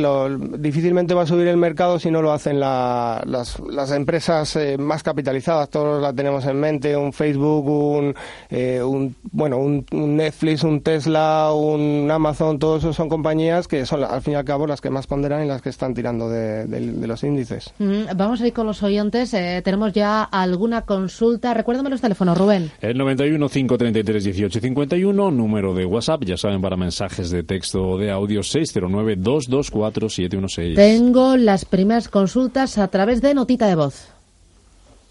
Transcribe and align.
difícilmente 0.58 1.14
va 1.14 1.22
a 1.22 1.26
subir 1.26 1.48
el 1.48 1.58
mercado 1.58 2.00
si 2.00 2.10
no 2.10 2.22
lo 2.22 2.34
hacen 2.34 2.60
las, 2.60 3.24
las, 3.26 3.92
empresas 3.92 4.56
eh, 4.56 4.78
más 4.78 5.04
capitalizadas. 5.04 5.70
Todos 5.70 6.02
la 6.02 6.12
tenemos 6.12 6.46
en 6.46 6.60
mente, 6.60 6.98
un 6.98 7.14
Facebook, 7.14 7.68
un, 7.68 8.16
eh, 8.50 8.82
un 8.82 9.16
bueno, 9.32 9.58
un, 9.58 9.86
Netflix, 9.92 10.64
un 10.64 10.82
Tesla, 10.82 11.54
un 11.54 12.10
Amazon, 12.12 12.60
todos 12.60 12.84
esos 12.84 12.96
son 12.96 13.10
compañías 13.10 13.68
que 13.68 13.86
son 13.86 14.04
al 14.04 14.22
fin 14.22 14.34
y 14.34 14.36
al 14.36 14.46
cabo 14.46 14.68
las 14.68 14.82
que 14.82 14.90
más 14.90 15.08
ponderan 15.08 15.46
y 15.46 15.48
las 15.48 15.62
que 15.62 15.70
están 15.70 15.94
tirando 15.94 16.30
de, 16.30 16.68
los 17.08 17.24
índices. 17.24 17.74
Vamos 18.16 18.42
a 18.42 18.48
ir 18.48 18.54
con 18.54 18.66
los 18.66 18.82
oyentes. 18.84 19.32
tenemos 19.32 19.94
ya 19.94 20.24
alguna 20.24 20.82
consulta. 20.82 21.54
Recuérdame 21.54 21.90
los 21.90 22.02
teléfonos, 22.02 22.38
Rubén. 22.38 22.72
El 22.82 22.98
91 22.98 23.48
33 23.84 24.24
18 24.24 24.62
51, 24.62 25.32
número 25.32 25.74
de 25.74 25.84
WhatsApp, 25.84 26.24
ya 26.24 26.38
saben, 26.38 26.62
para 26.62 26.78
mensajes 26.78 27.30
de 27.32 27.44
texto 27.44 27.86
o 27.86 27.98
de 27.98 28.12
audio 28.12 28.42
609 28.42 29.18
224 29.18 30.08
716. 30.08 30.76
Tengo 30.78 31.36
las 31.36 31.66
primeras 31.66 32.08
consultas 32.08 32.78
a 32.78 32.88
través 32.88 33.22
de 33.22 33.34
notita 33.34 33.68
de 33.68 33.76
voz. 33.76 34.08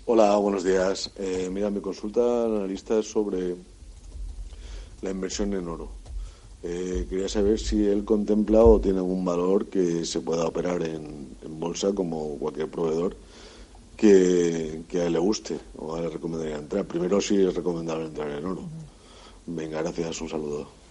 Hola, 0.06 0.36
buenos 0.36 0.64
días. 0.64 1.10
Eh, 1.18 1.50
mira, 1.52 1.68
mi 1.68 1.80
consulta 1.80 2.46
analista 2.46 2.98
es 2.98 3.10
sobre 3.10 3.56
la 5.02 5.10
inversión 5.10 5.52
en 5.52 5.68
oro. 5.68 5.90
Eh, 6.62 7.06
quería 7.10 7.28
saber 7.28 7.58
si 7.58 7.86
él 7.86 8.06
contempla 8.06 8.62
o 8.64 8.80
tiene 8.80 9.00
algún 9.00 9.22
valor 9.22 9.66
que 9.66 10.06
se 10.06 10.22
pueda 10.22 10.46
operar 10.46 10.82
en, 10.82 11.28
en 11.44 11.60
bolsa 11.60 11.92
como 11.92 12.38
cualquier 12.38 12.68
proveedor 12.68 13.16
que, 14.02 15.00
a 15.00 15.04
él 15.06 15.12
le 15.12 15.18
guste 15.20 15.56
o 15.78 15.94
a 15.94 15.98
él 15.98 16.06
le 16.06 16.10
recomendaría 16.10 16.56
entrar. 16.56 16.84
Primero 16.84 17.20
sí 17.20 17.36
es 17.36 17.54
recomendable 17.54 18.06
entrar 18.06 18.28
en 18.30 18.44
oro. 18.44 18.62
Venga, 19.46 19.80
gracias, 19.80 20.20
un 20.20 20.28
saludo. 20.28 20.81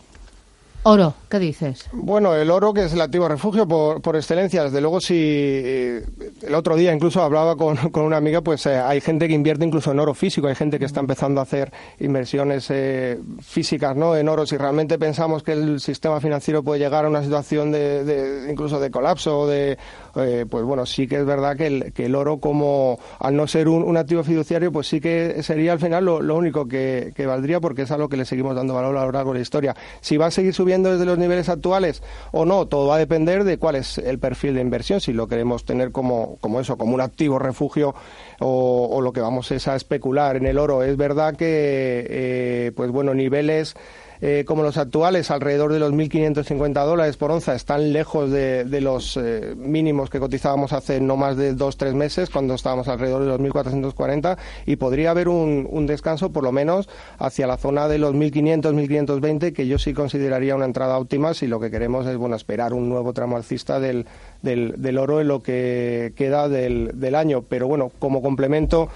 Oro, 0.83 1.13
¿qué 1.29 1.37
dices? 1.37 1.87
Bueno, 1.93 2.33
el 2.33 2.49
oro 2.49 2.73
que 2.73 2.85
es 2.85 2.93
el 2.93 3.01
activo 3.01 3.27
refugio 3.27 3.67
por, 3.67 4.01
por 4.01 4.15
excelencia. 4.15 4.63
Desde 4.63 4.81
luego, 4.81 4.99
si 4.99 5.15
eh, 5.15 6.03
el 6.41 6.55
otro 6.55 6.75
día 6.75 6.91
incluso 6.91 7.21
hablaba 7.21 7.55
con, 7.55 7.77
con 7.91 8.03
una 8.03 8.17
amiga, 8.17 8.41
pues 8.41 8.65
eh, 8.65 8.79
hay 8.79 8.99
gente 8.99 9.27
que 9.27 9.35
invierte 9.35 9.63
incluso 9.63 9.91
en 9.91 9.99
oro 9.99 10.15
físico, 10.15 10.47
hay 10.47 10.55
gente 10.55 10.79
que 10.79 10.85
está 10.85 10.99
empezando 10.99 11.39
a 11.39 11.43
hacer 11.43 11.71
inversiones 11.99 12.65
eh, 12.71 13.19
físicas 13.41 13.95
¿no? 13.95 14.15
en 14.15 14.27
oro. 14.27 14.47
Si 14.47 14.57
realmente 14.57 14.97
pensamos 14.97 15.43
que 15.43 15.51
el 15.51 15.79
sistema 15.79 16.19
financiero 16.19 16.63
puede 16.63 16.79
llegar 16.79 17.05
a 17.05 17.09
una 17.09 17.21
situación 17.21 17.71
de, 17.71 18.03
de 18.03 18.51
incluso 18.51 18.79
de 18.79 18.89
colapso 18.89 19.45
de, 19.45 19.77
pues 20.13 20.63
bueno, 20.63 20.87
sí 20.87 21.07
que 21.07 21.17
es 21.17 21.25
verdad 21.25 21.55
que 21.55 21.67
el, 21.67 21.93
que 21.93 22.05
el 22.05 22.15
oro 22.15 22.39
como, 22.39 22.99
al 23.19 23.35
no 23.35 23.45
ser 23.45 23.67
un, 23.67 23.97
activo 23.97 24.23
fiduciario, 24.23 24.71
pues 24.71 24.87
sí 24.87 24.99
que 24.99 25.43
sería 25.43 25.73
al 25.73 25.79
final 25.79 26.05
lo, 26.05 26.35
único 26.35 26.67
que, 26.67 27.13
valdría 27.27 27.59
porque 27.59 27.83
es 27.83 27.91
a 27.91 27.97
lo 27.97 28.09
que 28.09 28.17
le 28.17 28.25
seguimos 28.25 28.55
dando 28.55 28.73
valor 28.73 28.97
a 28.97 29.05
lo 29.05 29.11
largo 29.11 29.31
de 29.31 29.39
la 29.39 29.43
historia. 29.43 29.75
Si 30.01 30.17
va 30.17 30.25
a 30.25 30.31
seguir 30.31 30.53
subiendo 30.53 30.70
desde 30.79 31.05
los 31.05 31.17
niveles 31.17 31.49
actuales 31.49 32.01
o 32.31 32.45
no, 32.45 32.65
todo 32.67 32.87
va 32.87 32.95
a 32.95 32.99
depender 32.99 33.43
de 33.43 33.57
cuál 33.57 33.75
es 33.75 33.97
el 33.97 34.19
perfil 34.19 34.55
de 34.55 34.61
inversión, 34.61 35.01
si 35.01 35.13
lo 35.13 35.27
queremos 35.27 35.65
tener 35.65 35.91
como, 35.91 36.37
como 36.39 36.59
eso, 36.59 36.77
como 36.77 36.95
un 36.95 37.01
activo 37.01 37.39
refugio 37.39 37.93
o, 38.39 38.89
o 38.91 39.01
lo 39.01 39.11
que 39.11 39.21
vamos 39.21 39.51
es 39.51 39.67
a 39.67 39.75
especular 39.75 40.37
en 40.37 40.45
el 40.45 40.57
oro. 40.57 40.83
Es 40.83 40.97
verdad 40.97 41.35
que, 41.35 42.07
eh, 42.09 42.71
pues 42.75 42.91
bueno, 42.91 43.13
niveles 43.13 43.75
eh, 44.21 44.43
como 44.45 44.63
los 44.63 44.77
actuales, 44.77 45.31
alrededor 45.31 45.73
de 45.73 45.79
los 45.79 45.91
1.550 45.91 46.85
dólares 46.85 47.17
por 47.17 47.31
onza, 47.31 47.55
están 47.55 47.91
lejos 47.91 48.29
de, 48.29 48.65
los 48.81 49.17
eh, 49.17 49.55
mínimos 49.57 50.09
que 50.09 50.19
cotizábamos 50.19 50.73
hace 50.73 51.01
no 51.01 51.17
más 51.17 51.37
de 51.37 51.53
dos 51.53 51.77
tres 51.77 51.93
meses, 51.93 52.29
cuando 52.29 52.53
estábamos 52.53 52.87
alrededor 52.87 53.21
de 53.21 53.27
los 53.27 53.39
1.440, 53.39 54.37
y 54.65 54.75
podría 54.75 55.11
haber 55.11 55.27
un, 55.27 55.67
un 55.69 55.87
descanso, 55.87 56.31
por 56.31 56.43
lo 56.43 56.51
menos, 56.51 56.87
hacia 57.17 57.47
la 57.47 57.57
zona 57.57 57.87
de 57.87 57.97
los 57.97 58.13
1.500, 58.13 58.61
1.520, 58.61 59.53
que 59.53 59.67
yo 59.67 59.79
sí 59.79 59.93
consideraría 59.93 60.55
una 60.55 60.65
entrada 60.65 60.97
óptima 60.97 61.33
si 61.33 61.47
lo 61.47 61.59
que 61.59 61.71
queremos 61.71 62.05
es 62.05 62.17
bueno 62.17 62.35
esperar 62.35 62.73
un 62.73 62.89
nuevo 62.89 63.13
tramo 63.13 63.37
alcista 63.37 63.79
del, 63.79 64.05
del, 64.41 64.75
del 64.77 64.97
oro 64.97 65.21
en 65.21 65.27
lo 65.27 65.41
que 65.41 66.13
queda 66.15 66.49
del, 66.49 66.91
del 66.93 67.15
año. 67.15 67.43
Pero 67.47 67.67
bueno, 67.67 67.91
como 67.99 68.21
complemento, 68.21 68.89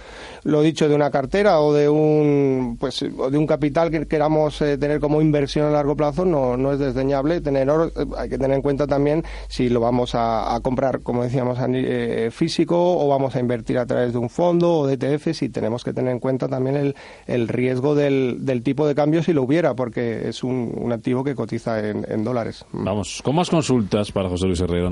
lo 0.43 0.61
dicho, 0.61 0.87
de 0.89 0.95
una 0.95 1.11
cartera 1.11 1.59
o 1.59 1.73
de 1.73 1.89
un, 1.89 2.77
pues, 2.79 3.03
o 3.03 3.29
de 3.29 3.37
un 3.37 3.47
capital 3.47 3.91
que 3.91 4.07
queramos 4.07 4.61
eh, 4.61 4.77
tener 4.77 4.99
como 4.99 5.21
inversión 5.21 5.67
a 5.67 5.71
largo 5.71 5.95
plazo, 5.95 6.25
no, 6.25 6.57
no 6.57 6.71
es 6.71 6.79
desdeñable. 6.79 7.41
Tener 7.41 7.69
oro, 7.69 7.87
eh, 7.87 8.05
hay 8.17 8.29
que 8.29 8.37
tener 8.37 8.55
en 8.55 8.61
cuenta 8.61 8.87
también 8.87 9.23
si 9.47 9.69
lo 9.69 9.79
vamos 9.79 10.11
a, 10.13 10.59
comprar, 10.63 11.01
como 11.01 11.23
decíamos, 11.23 11.57
eh, 11.61 12.29
físico 12.31 12.75
o 12.97 13.07
vamos 13.07 13.35
a 13.35 13.39
invertir 13.39 13.77
a 13.77 13.85
través 13.85 14.13
de 14.13 14.17
un 14.17 14.29
fondo 14.29 14.79
o 14.79 14.87
de 14.87 14.93
ETF, 14.93 15.33
si 15.33 15.49
tenemos 15.49 15.83
que 15.83 15.93
tener 15.93 16.11
en 16.11 16.19
cuenta 16.19 16.47
también 16.47 16.75
el, 16.75 16.95
el 17.27 17.47
riesgo 17.47 17.95
del, 17.95 18.45
del 18.45 18.63
tipo 18.63 18.87
de 18.87 18.95
cambio 18.95 19.21
si 19.23 19.33
lo 19.33 19.43
hubiera, 19.43 19.75
porque 19.75 20.27
es 20.27 20.43
un, 20.43 20.73
un 20.75 20.91
activo 20.91 21.23
que 21.23 21.35
cotiza 21.35 21.79
en, 21.79 22.23
dólares. 22.23 22.65
Vamos, 22.71 23.21
con 23.23 23.35
más 23.35 23.49
consultas 23.49 24.11
para 24.11 24.29
José 24.29 24.47
Luis 24.47 24.59
Herrera, 24.59 24.89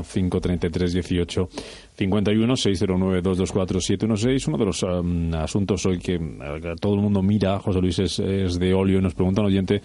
9153318 0.00 1.48
51 1.96 2.56
609 2.56 3.22
224 3.22 3.80
716. 3.80 4.48
Uno 4.48 4.58
de 4.58 4.64
los 4.64 4.82
um, 4.82 5.34
asuntos 5.34 5.84
hoy 5.86 5.98
que 5.98 6.16
uh, 6.16 6.76
todo 6.80 6.94
el 6.94 7.00
mundo 7.00 7.22
mira, 7.22 7.58
José 7.58 7.80
Luis, 7.80 7.98
es, 7.98 8.18
es 8.18 8.58
de 8.58 8.74
óleo 8.74 8.98
y 8.98 9.02
nos 9.02 9.14
pregunta 9.14 9.40
un 9.40 9.48
oyente 9.48 9.82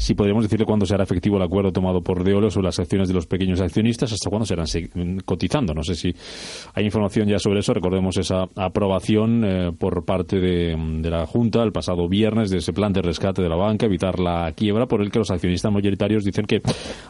si 0.00 0.14
podríamos 0.14 0.44
decirle 0.44 0.64
cuándo 0.64 0.86
será 0.86 1.04
efectivo 1.04 1.36
el 1.36 1.42
acuerdo 1.42 1.72
tomado 1.72 2.00
por 2.00 2.24
Deolio 2.24 2.50
sobre 2.50 2.66
las 2.66 2.78
acciones 2.78 3.06
de 3.06 3.14
los 3.14 3.26
pequeños 3.26 3.60
accionistas, 3.60 4.10
hasta 4.10 4.30
cuándo 4.30 4.46
serán 4.46 4.66
cotizando. 5.26 5.74
No 5.74 5.82
sé 5.82 5.94
si 5.94 6.14
hay 6.72 6.86
información 6.86 7.28
ya 7.28 7.38
sobre 7.38 7.60
eso. 7.60 7.74
Recordemos 7.74 8.16
esa 8.16 8.48
aprobación 8.56 9.44
eh, 9.44 9.72
por 9.78 10.06
parte 10.06 10.40
de, 10.40 10.74
la 11.10 11.26
Junta 11.26 11.62
el 11.62 11.72
pasado 11.72 12.08
viernes 12.08 12.48
de 12.48 12.58
ese 12.58 12.72
plan 12.72 12.94
de 12.94 13.02
rescate 13.02 13.42
de 13.42 13.48
la 13.48 13.56
banca, 13.56 13.86
evitar 13.86 14.18
la 14.18 14.52
quiebra, 14.56 14.86
por 14.86 15.02
el 15.02 15.10
que 15.10 15.18
los 15.18 15.30
accionistas 15.30 15.70
mayoritarios 15.70 16.24
dicen 16.24 16.46
que 16.46 16.62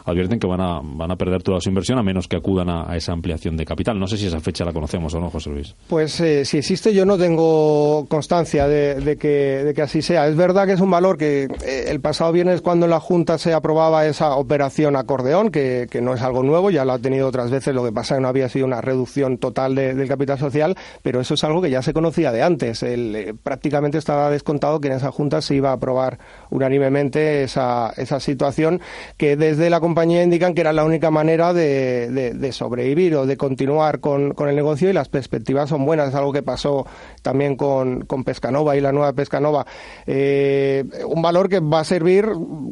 advierten 0.03 0.39
que 0.39 0.47
van 0.47 0.59
a, 0.59 0.81
van 0.83 1.11
a 1.11 1.15
perder 1.15 1.43
toda 1.43 1.61
su 1.61 1.69
inversión 1.69 1.97
a 1.97 2.03
menos 2.03 2.27
que 2.27 2.35
acudan 2.35 2.69
a, 2.69 2.95
esa 2.97 3.13
ampliación 3.13 3.55
de 3.55 3.63
capital. 3.63 3.97
No 3.97 4.07
sé 4.07 4.17
si 4.17 4.25
esa 4.25 4.41
fecha 4.41 4.65
la 4.65 4.73
conocemos 4.73 5.13
o 5.13 5.19
no, 5.21 5.29
José 5.29 5.49
Luis. 5.49 5.75
Pues 5.87 6.19
eh, 6.19 6.43
si 6.43 6.57
existe, 6.57 6.93
yo 6.93 7.05
no 7.05 7.17
tengo 7.17 8.05
constancia 8.09 8.67
de, 8.67 9.17
que, 9.17 9.63
de 9.63 9.73
que 9.73 9.81
así 9.81 10.01
sea. 10.01 10.27
Es 10.27 10.35
verdad 10.35 10.65
que 10.65 10.73
es 10.73 10.81
un 10.81 10.91
valor 10.91 11.17
que 11.17 11.43
eh, 11.43 11.85
el 11.87 12.01
pasado 12.01 12.33
viernes 12.33 12.61
cuando 12.61 12.80
cuando 12.81 12.95
en 12.95 12.99
la 12.99 12.99
Junta 12.99 13.37
se 13.37 13.53
aprobaba 13.53 14.07
esa 14.07 14.35
operación 14.37 14.95
acordeón, 14.95 15.51
que, 15.51 15.87
no 16.01 16.15
es 16.15 16.21
algo 16.23 16.41
nuevo, 16.41 16.71
ya 16.71 16.83
lo 16.83 16.93
ha 16.93 16.97
tenido 16.97 17.27
otras 17.27 17.51
veces, 17.51 17.75
lo 17.75 17.83
que 17.83 17.91
pasa 17.91 18.15
es 18.15 18.17
que 18.17 18.21
no 18.23 18.27
había 18.27 18.49
sido 18.49 18.65
una 18.65 18.81
reducción 18.81 19.37
total 19.37 19.75
del 19.75 20.07
capital 20.07 20.39
social, 20.39 20.75
pero 21.03 21.21
eso 21.21 21.35
es 21.35 21.43
algo 21.43 21.61
que 21.61 21.69
ya 21.69 21.83
se 21.83 21.93
conocía 21.93 22.31
de 22.31 22.41
antes. 22.41 22.81
El, 22.81 23.15
eh, 23.15 23.35
prácticamente 23.35 23.99
estaba 23.99 24.31
descontado 24.31 24.81
que 24.81 24.87
en 24.87 24.95
esa 24.95 25.11
Junta 25.11 25.43
se 25.43 25.53
iba 25.53 25.69
a 25.69 25.73
aprobar 25.73 26.17
unánimemente 26.49 27.43
esa, 27.43 27.93
esa 27.97 28.19
situación 28.19 28.81
que 29.15 29.35
desde 29.35 29.69
la 29.69 29.79
compañía 29.79 30.23
indican 30.23 30.55
que 30.55 30.61
era 30.61 30.73
la 30.73 30.83
única 30.83 31.11
manera 31.11 31.53
de, 31.53 32.09
de, 32.09 32.51
sobrevivir 32.51 33.15
o 33.15 33.27
de 33.27 33.37
continuar 33.37 33.99
con, 33.99 34.33
el 34.39 34.55
negocio 34.55 34.89
y 34.89 34.93
las 34.93 35.07
perspectivas 35.07 35.69
son 35.69 35.85
buenas. 35.85 36.09
Es 36.09 36.15
algo 36.15 36.33
que 36.33 36.41
pasó 36.41 36.87
también 37.21 37.55
con, 37.57 38.05
con 38.05 38.23
Pescanova 38.23 38.75
y 38.75 38.81
la 38.81 38.91
nueva 38.91 39.13
Pescanova. 39.13 39.67
Eh, 40.07 40.83
un 41.05 41.21
valor 41.21 41.47
que 41.47 41.59
va 41.59 41.81
a 41.81 41.83
servir 41.83 42.25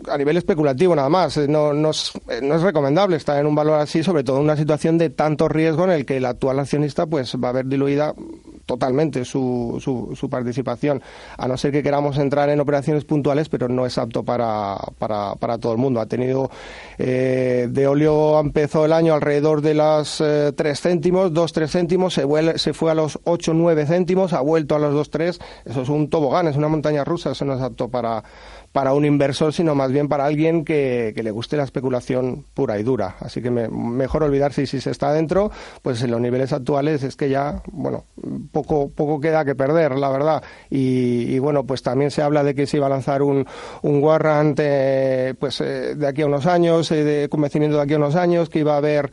a 0.07 0.17
nivel 0.17 0.37
especulativo 0.37 0.95
nada 0.95 1.09
más. 1.09 1.37
No, 1.37 1.73
no, 1.73 1.89
es, 1.91 2.13
no 2.41 2.55
es 2.55 2.61
recomendable 2.61 3.17
estar 3.17 3.39
en 3.39 3.45
un 3.47 3.55
valor 3.55 3.79
así, 3.79 4.03
sobre 4.03 4.23
todo 4.23 4.37
en 4.37 4.43
una 4.43 4.57
situación 4.57 4.97
de 4.97 5.09
tanto 5.09 5.47
riesgo 5.47 5.83
en 5.85 5.91
el 5.91 6.05
que 6.05 6.17
el 6.17 6.25
actual 6.25 6.59
accionista 6.59 7.05
pues 7.05 7.35
va 7.35 7.47
a 7.47 7.51
haber 7.51 7.65
diluida 7.65 8.13
totalmente 8.69 9.25
su, 9.25 9.79
su, 9.81 10.29
participación, 10.29 11.01
a 11.37 11.47
no 11.47 11.57
ser 11.57 11.71
que 11.71 11.81
queramos 11.81 12.19
entrar 12.19 12.49
en 12.49 12.59
operaciones 12.59 13.03
puntuales, 13.03 13.49
pero 13.49 13.67
no 13.67 13.83
es 13.87 13.97
apto 13.97 14.23
para, 14.23 14.77
para, 14.99 15.33
para 15.35 15.57
todo 15.57 15.71
el 15.71 15.79
mundo. 15.79 15.99
Ha 15.99 16.05
tenido, 16.05 16.51
eh, 16.99 17.67
de 17.67 17.87
óleo 17.87 18.39
empezó 18.39 18.85
el 18.85 18.93
año 18.93 19.15
alrededor 19.15 19.61
de 19.61 19.73
las 19.73 20.21
eh, 20.21 20.53
3 20.55 20.79
céntimos, 20.79 21.33
2, 21.33 21.51
3 21.51 21.71
céntimos, 21.71 22.13
se, 22.13 22.27
se 22.59 22.73
fue 22.73 22.91
a 22.91 22.93
los 22.93 23.19
8, 23.23 23.55
9 23.55 23.87
céntimos, 23.87 24.33
ha 24.33 24.41
vuelto 24.41 24.75
a 24.75 24.79
los 24.79 24.93
2, 24.93 25.09
3, 25.09 25.39
eso 25.65 25.81
es 25.81 25.89
un 25.89 26.07
tobogán, 26.07 26.47
es 26.47 26.55
una 26.55 26.67
montaña 26.67 27.03
rusa, 27.03 27.31
eso 27.31 27.45
no 27.45 27.55
es 27.55 27.61
apto 27.61 27.89
para 27.89 28.23
para 28.71 28.93
un 28.93 29.05
inversor, 29.05 29.53
sino 29.53 29.75
más 29.75 29.91
bien 29.91 30.07
para 30.07 30.25
alguien 30.25 30.63
que, 30.63 31.13
le 31.19 31.31
guste 31.31 31.57
la 31.57 31.63
especulación 31.63 32.45
pura 32.53 32.79
y 32.79 32.83
dura. 32.83 33.15
Así 33.19 33.41
que 33.41 33.49
mejor 33.51 34.23
olvidarse 34.23 34.63
y 34.63 34.67
si 34.67 34.79
se 34.79 34.91
está 34.91 35.11
dentro, 35.11 35.51
pues 35.81 36.01
en 36.01 36.11
los 36.11 36.21
niveles 36.21 36.53
actuales 36.53 37.03
es 37.03 37.15
que 37.15 37.29
ya, 37.29 37.61
bueno, 37.71 38.05
poco, 38.51 38.89
poco 38.89 39.19
queda 39.19 39.43
que 39.43 39.55
perder, 39.55 39.97
la 39.97 40.09
verdad. 40.09 40.43
Y, 40.69 41.37
bueno, 41.39 41.65
pues 41.65 41.81
también 41.81 42.11
se 42.11 42.21
habla 42.21 42.43
de 42.43 42.55
que 42.55 42.67
se 42.67 42.77
iba 42.77 42.85
a 42.85 42.89
lanzar 42.89 43.21
un, 43.21 43.45
un 43.81 44.03
warrant 44.03 44.59
eh, 44.61 45.33
pues 45.39 45.61
eh, 45.61 45.95
de 45.95 46.07
aquí 46.07 46.21
a 46.21 46.27
unos 46.27 46.45
años, 46.45 46.91
eh, 46.91 47.03
de 47.03 47.29
convencimiento 47.29 47.77
de 47.77 47.83
aquí 47.83 47.93
a 47.93 47.97
unos 47.97 48.15
años, 48.15 48.49
que 48.49 48.59
iba 48.59 48.75
a 48.75 48.77
haber 48.77 49.11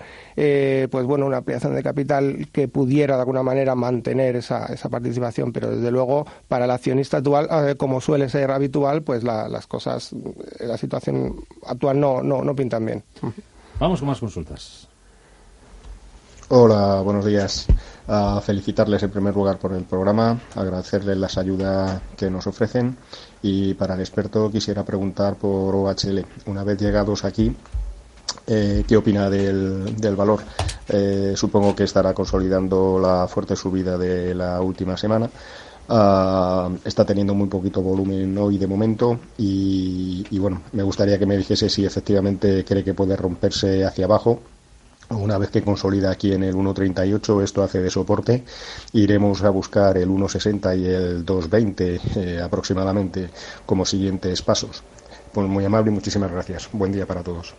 pues 0.90 1.06
bueno, 1.06 1.24
una 1.24 1.38
ampliación 1.38 1.74
de 1.74 1.82
capital 1.82 2.48
que 2.52 2.68
pudiera 2.68 3.14
de 3.14 3.20
alguna 3.20 3.42
manera 3.42 3.74
mantener 3.74 4.36
esa, 4.36 4.66
esa 4.66 4.90
participación, 4.90 5.50
pero 5.50 5.70
desde 5.70 5.90
luego 5.90 6.26
para 6.46 6.66
el 6.66 6.70
accionista 6.70 7.18
actual, 7.18 7.76
como 7.78 8.02
suele 8.02 8.28
ser 8.28 8.50
habitual, 8.50 9.02
pues 9.02 9.24
la, 9.24 9.45
las 9.48 9.66
cosas, 9.66 10.12
eh, 10.12 10.66
la 10.66 10.76
situación 10.76 11.44
actual 11.66 11.98
no, 11.98 12.22
no, 12.22 12.42
no 12.42 12.54
pintan 12.54 12.84
bien. 12.84 13.02
Vamos 13.78 14.00
con 14.00 14.08
más 14.08 14.20
consultas. 14.20 14.88
Hola, 16.48 17.00
buenos 17.00 17.24
días. 17.24 17.66
A 18.06 18.40
felicitarles 18.40 19.02
en 19.02 19.10
primer 19.10 19.34
lugar 19.34 19.58
por 19.58 19.72
el 19.72 19.82
programa, 19.82 20.38
agradecerles 20.54 21.16
las 21.18 21.38
ayudas 21.38 22.00
que 22.16 22.30
nos 22.30 22.46
ofrecen 22.46 22.96
y 23.42 23.74
para 23.74 23.94
el 23.94 24.00
experto 24.00 24.48
quisiera 24.48 24.84
preguntar 24.84 25.34
por 25.34 25.74
OHL. 25.74 26.24
Una 26.46 26.62
vez 26.62 26.78
llegados 26.78 27.24
aquí, 27.24 27.52
eh, 28.46 28.84
¿qué 28.86 28.96
opina 28.96 29.28
del, 29.28 29.96
del 29.96 30.14
valor? 30.14 30.40
Eh, 30.88 31.32
supongo 31.34 31.74
que 31.74 31.82
estará 31.82 32.14
consolidando 32.14 33.00
la 33.00 33.26
fuerte 33.26 33.56
subida 33.56 33.98
de 33.98 34.32
la 34.32 34.60
última 34.60 34.96
semana. 34.96 35.28
Uh, 35.88 36.76
está 36.84 37.04
teniendo 37.04 37.32
muy 37.32 37.46
poquito 37.46 37.80
volumen 37.80 38.36
hoy 38.38 38.58
de 38.58 38.66
momento 38.66 39.20
y, 39.38 40.26
y, 40.30 40.38
bueno, 40.38 40.62
me 40.72 40.82
gustaría 40.82 41.16
que 41.16 41.26
me 41.26 41.36
dijese 41.36 41.68
si 41.68 41.84
efectivamente 41.84 42.64
cree 42.64 42.82
que 42.82 42.92
puede 42.92 43.16
romperse 43.16 43.84
hacia 43.84 44.06
abajo. 44.06 44.40
Una 45.10 45.38
vez 45.38 45.50
que 45.50 45.62
consolida 45.62 46.10
aquí 46.10 46.32
en 46.32 46.42
el 46.42 46.56
1.38, 46.56 47.42
esto 47.42 47.62
hace 47.62 47.80
de 47.80 47.90
soporte. 47.90 48.42
Iremos 48.92 49.44
a 49.44 49.50
buscar 49.50 49.96
el 49.96 50.08
1.60 50.08 50.78
y 50.80 50.86
el 50.86 51.24
2.20 51.24 52.00
eh, 52.16 52.42
aproximadamente 52.42 53.30
como 53.64 53.84
siguientes 53.84 54.42
pasos. 54.42 54.82
Pues 55.32 55.46
muy 55.46 55.64
amable 55.64 55.92
y 55.92 55.94
muchísimas 55.94 56.32
gracias. 56.32 56.68
Buen 56.72 56.90
día 56.90 57.06
para 57.06 57.22
todos. 57.22 57.54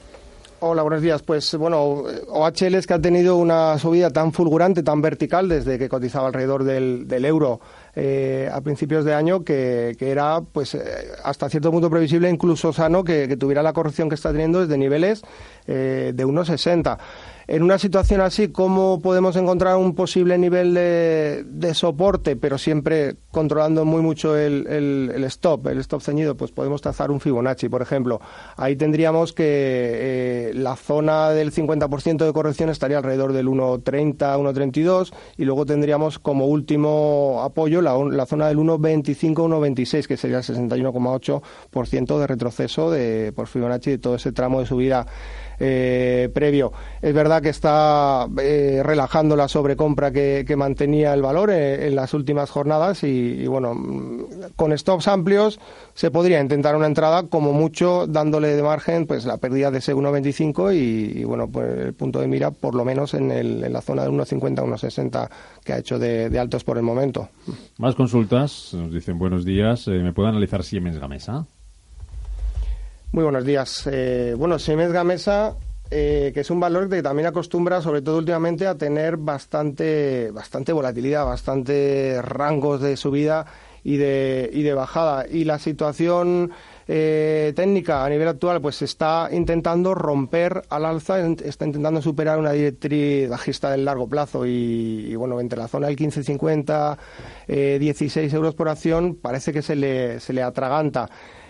Hola, 0.59 0.81
buenos 0.81 1.01
días. 1.01 1.21
Pues 1.21 1.55
bueno, 1.55 2.03
OHL 2.29 2.75
es 2.75 2.87
que 2.87 2.95
ha 2.95 3.01
tenido 3.01 3.37
una 3.37 3.77
subida 3.77 4.09
tan 4.09 4.33
fulgurante, 4.33 4.83
tan 4.83 5.01
vertical, 5.01 5.47
desde 5.47 5.77
que 5.77 5.87
cotizaba 5.87 6.27
alrededor 6.27 6.65
del, 6.65 7.07
del 7.07 7.23
euro 7.25 7.61
eh, 7.99 8.47
a 8.53 8.61
principios 8.61 9.05
de 9.05 9.15
año 9.15 9.43
que, 9.43 9.97
era 9.99 10.41
pues 10.41 10.75
eh, 10.75 10.79
hasta 11.23 11.49
cierto 11.49 11.71
punto 11.71 11.89
previsible, 11.89 12.29
incluso 12.29 12.71
sano, 12.71 13.03
que, 13.03 13.35
tuviera 13.37 13.63
la 13.63 13.73
corrección 13.73 14.07
que 14.07 14.13
está 14.13 14.31
teniendo 14.31 14.61
desde 14.61 14.77
niveles 14.77 15.23
eh, 15.65 16.11
de 16.13 16.25
1,60 16.27 16.99
en 17.47 17.63
una 17.63 17.79
situación 17.79 18.19
así, 18.19 18.49
¿cómo 18.49 18.99
podemos 18.99 19.37
encontrar 19.37 19.77
un 19.77 19.95
posible 19.95 20.37
nivel 20.37 20.73
de, 20.73 21.73
soporte, 21.73 22.35
pero 22.35 22.57
siempre 22.57 23.15
controlando 23.31 23.85
muy 23.85 24.01
mucho 24.01 24.35
el, 24.35 25.13
stop, 25.27 25.67
el 25.67 25.79
stop 25.79 26.01
ceñido? 26.01 26.35
Pues 26.35 26.51
podemos 26.51 26.81
trazar 26.81 27.09
un 27.09 27.21
Fibonacci, 27.21 27.69
por 27.69 27.81
ejemplo. 27.81 28.19
Ahí 28.57 28.75
tendríamos 28.75 29.31
que 29.31 29.45
eh, 29.45 30.51
la 30.55 30.75
zona 30.75 31.29
del 31.29 31.53
50% 31.53 32.25
de 32.25 32.33
corrección 32.33 32.69
estaría 32.69 32.97
alrededor 32.97 33.31
del 33.31 33.47
1.30, 33.47 34.17
1.32 34.17 35.13
y 35.37 35.45
luego 35.45 35.65
tendríamos 35.65 36.19
como 36.19 36.47
último 36.47 37.41
apoyo 37.43 37.81
la, 37.81 37.97
la 37.97 38.25
zona 38.25 38.49
del 38.49 38.57
1.25, 38.57 39.35
1.26, 39.35 40.05
que 40.05 40.17
sería 40.17 40.39
el 40.39 40.43
61,8% 40.43 42.19
de 42.19 42.27
retroceso 42.27 42.91
de, 42.91 43.31
por 43.33 43.47
Fibonacci 43.47 43.91
de 43.91 43.97
todo 43.99 44.15
ese 44.15 44.33
tramo 44.33 44.59
de 44.59 44.65
subida 44.65 45.07
eh, 45.59 46.29
previo. 46.33 46.71
Es 47.01 47.13
verdad 47.13 47.41
que 47.41 47.49
está 47.49 48.27
eh, 48.41 48.81
relajando 48.83 49.35
la 49.35 49.47
sobrecompra 49.47 50.11
que, 50.11 50.55
mantenía 50.57 51.13
el 51.13 51.21
valor 51.21 51.51
eh, 51.51 51.87
en 51.87 51.95
las 51.95 52.15
últimas 52.15 52.49
jornadas 52.49 53.03
y, 53.03 53.45
bueno, 53.45 53.75
con 54.55 54.75
stops 54.75 55.07
amplios 55.07 55.59
se 55.93 56.09
podría 56.09 56.41
intentar 56.41 56.75
una 56.75 56.87
entrada 56.87 57.23
como 57.23 57.53
mucho 57.53 58.07
dándole 58.07 58.55
de 58.55 58.63
margen 58.63 59.05
pues 59.05 59.25
la 59.25 59.37
pérdida 59.37 59.69
de 59.69 59.77
ese 59.77 59.95
1,25 59.95 60.73
y, 60.75 61.23
bueno, 61.25 61.47
pues 61.47 61.67
el 61.79 61.93
punto 61.93 62.19
de 62.19 62.27
mira 62.27 62.49
por 62.51 62.73
lo 62.73 62.83
menos 62.83 63.13
en, 63.13 63.31
el, 63.31 63.63
en 63.63 63.73
la 63.73 63.81
zona 63.81 64.03
de 64.03 64.09
1,50, 64.09 64.63
1,60 64.63 65.29
que 65.63 65.73
ha 65.73 65.77
hecho 65.77 65.99
de, 65.99 66.37
altos 66.39 66.63
por 66.63 66.77
el 66.77 66.83
momento. 66.83 67.29
Más 67.77 67.95
consultas, 67.95 68.73
nos 68.73 68.91
dicen 68.91 69.19
buenos 69.19 69.45
días. 69.45 69.87
¿Me 69.87 70.13
puede 70.13 70.29
analizar 70.29 70.63
Siemens 70.63 70.97
Gamesa? 70.97 71.45
Muy 73.17 73.23
buenos 73.23 73.45
días. 73.45 73.89
Eh, 73.91 74.35
bueno, 74.37 74.59
Siemens 74.59 74.91
Gamesa, 74.91 75.55
eh, 75.89 76.29
que 76.35 76.41
es 76.41 76.51
un 76.51 76.59
valor 76.59 76.87
que 76.87 77.01
también 77.01 77.25
acostumbra, 77.25 77.81
sobre 77.81 78.03
todo 78.03 78.19
últimamente, 78.19 78.67
a 78.67 78.77
tener 78.77 79.17
bastante, 79.17 80.29
bastante 80.29 80.71
volatilidad, 80.71 81.25
bastante 81.25 82.21
rangos 82.21 82.79
de 82.79 82.95
subida 82.95 83.47
y 83.83 83.97
de, 83.97 84.51
y 84.53 84.61
de 84.61 84.71
bajada. 84.75 85.25
Y 85.27 85.45
la 85.45 85.57
situación 85.57 86.51
eh, 86.87 87.53
técnica 87.55 88.05
a 88.05 88.09
nivel 88.09 88.27
actual, 88.27 88.61
pues 88.61 88.83
está 88.83 89.29
intentando 89.31 89.95
romper 89.95 90.61
al 90.69 90.85
alza, 90.85 91.19
está 91.19 91.65
intentando 91.65 92.03
superar 92.03 92.37
una 92.37 92.51
directriz 92.51 93.27
bajista 93.29 93.71
del 93.71 93.83
largo 93.83 94.07
plazo 94.07 94.45
y, 94.45 95.15
bueno, 95.15 95.39
entre 95.39 95.57
la 95.57 95.67
zona 95.67 95.87
del 95.87 95.97
15.50, 95.97 96.97
eh, 97.47 97.77
16 97.79 98.31
euros 98.35 98.53
por 98.53 98.69
acción, 98.69 99.15
parece 99.15 99.51
que 99.51 99.63
se 99.63 99.75
le, 99.75 100.19
se 100.19 100.33
le 100.33 100.43
atraganta. 100.43 101.09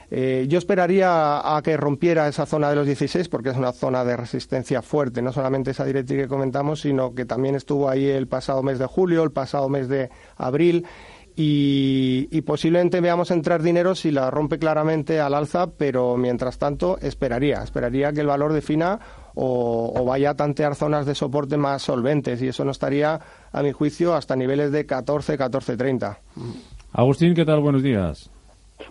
Eh, 0.10 0.46
yo 0.48 0.58
esperaría 0.58 1.56
a 1.56 1.62
que 1.62 1.76
rompiera 1.76 2.28
esa 2.28 2.46
zona 2.46 2.70
de 2.70 2.76
los 2.78 2.86
16 2.86 3.28
porque 3.28 3.50
es 3.50 3.58
una 3.58 3.74
zona 3.74 4.06
de 4.06 4.16
resistencia 4.16 4.82
fuerte, 4.82 5.22
no 5.22 5.34
solamente 5.34 5.72
esa 5.72 5.84
directriz 5.84 6.22
que 6.22 6.28
comentamos, 6.28 6.82
sino 6.82 7.14
que 7.14 7.26
también 7.26 7.56
estuvo 7.56 7.90
ahí 7.90 8.06
el 8.06 8.28
pasado 8.28 8.64
mes 8.64 8.80
de 8.80 8.86
julio, 8.86 9.24
el 9.24 9.32
pasado 9.32 9.68
mes 9.70 9.90
de 9.90 10.10
abril. 10.38 10.86
Y, 11.40 12.42
posiblemente 12.48 13.00
veamos 13.00 13.30
entrar 13.30 13.62
dinero 13.62 13.94
si 13.94 14.10
la 14.10 14.32
rompe 14.32 14.58
claramente 14.58 15.20
al 15.20 15.36
alza, 15.36 15.68
pero 15.68 16.18
mientras 16.18 16.58
tanto 16.58 16.98
esperaría, 17.00 17.62
esperaría 17.62 18.12
que 18.12 18.22
el 18.22 18.28
valor 18.28 18.54
defina 18.54 19.00
o, 19.36 20.04
vaya 20.04 20.32
a 20.32 20.36
tantear 20.36 20.74
zonas 20.74 21.06
de 21.06 21.14
soporte 21.14 21.56
más 21.58 21.84
solventes 21.84 22.42
y 22.42 22.48
eso 22.48 22.66
no 22.66 22.72
estaría, 22.72 23.20
a 23.52 23.62
mi 23.62 23.72
juicio, 23.72 24.16
hasta 24.16 24.36
niveles 24.36 24.72
de 24.72 24.88
14, 24.88 25.38
14.30. 25.38 26.18
Agustín, 26.92 27.36
¿qué 27.36 27.46
tal? 27.46 27.60
Buenos 27.60 27.84
días. 27.84 28.32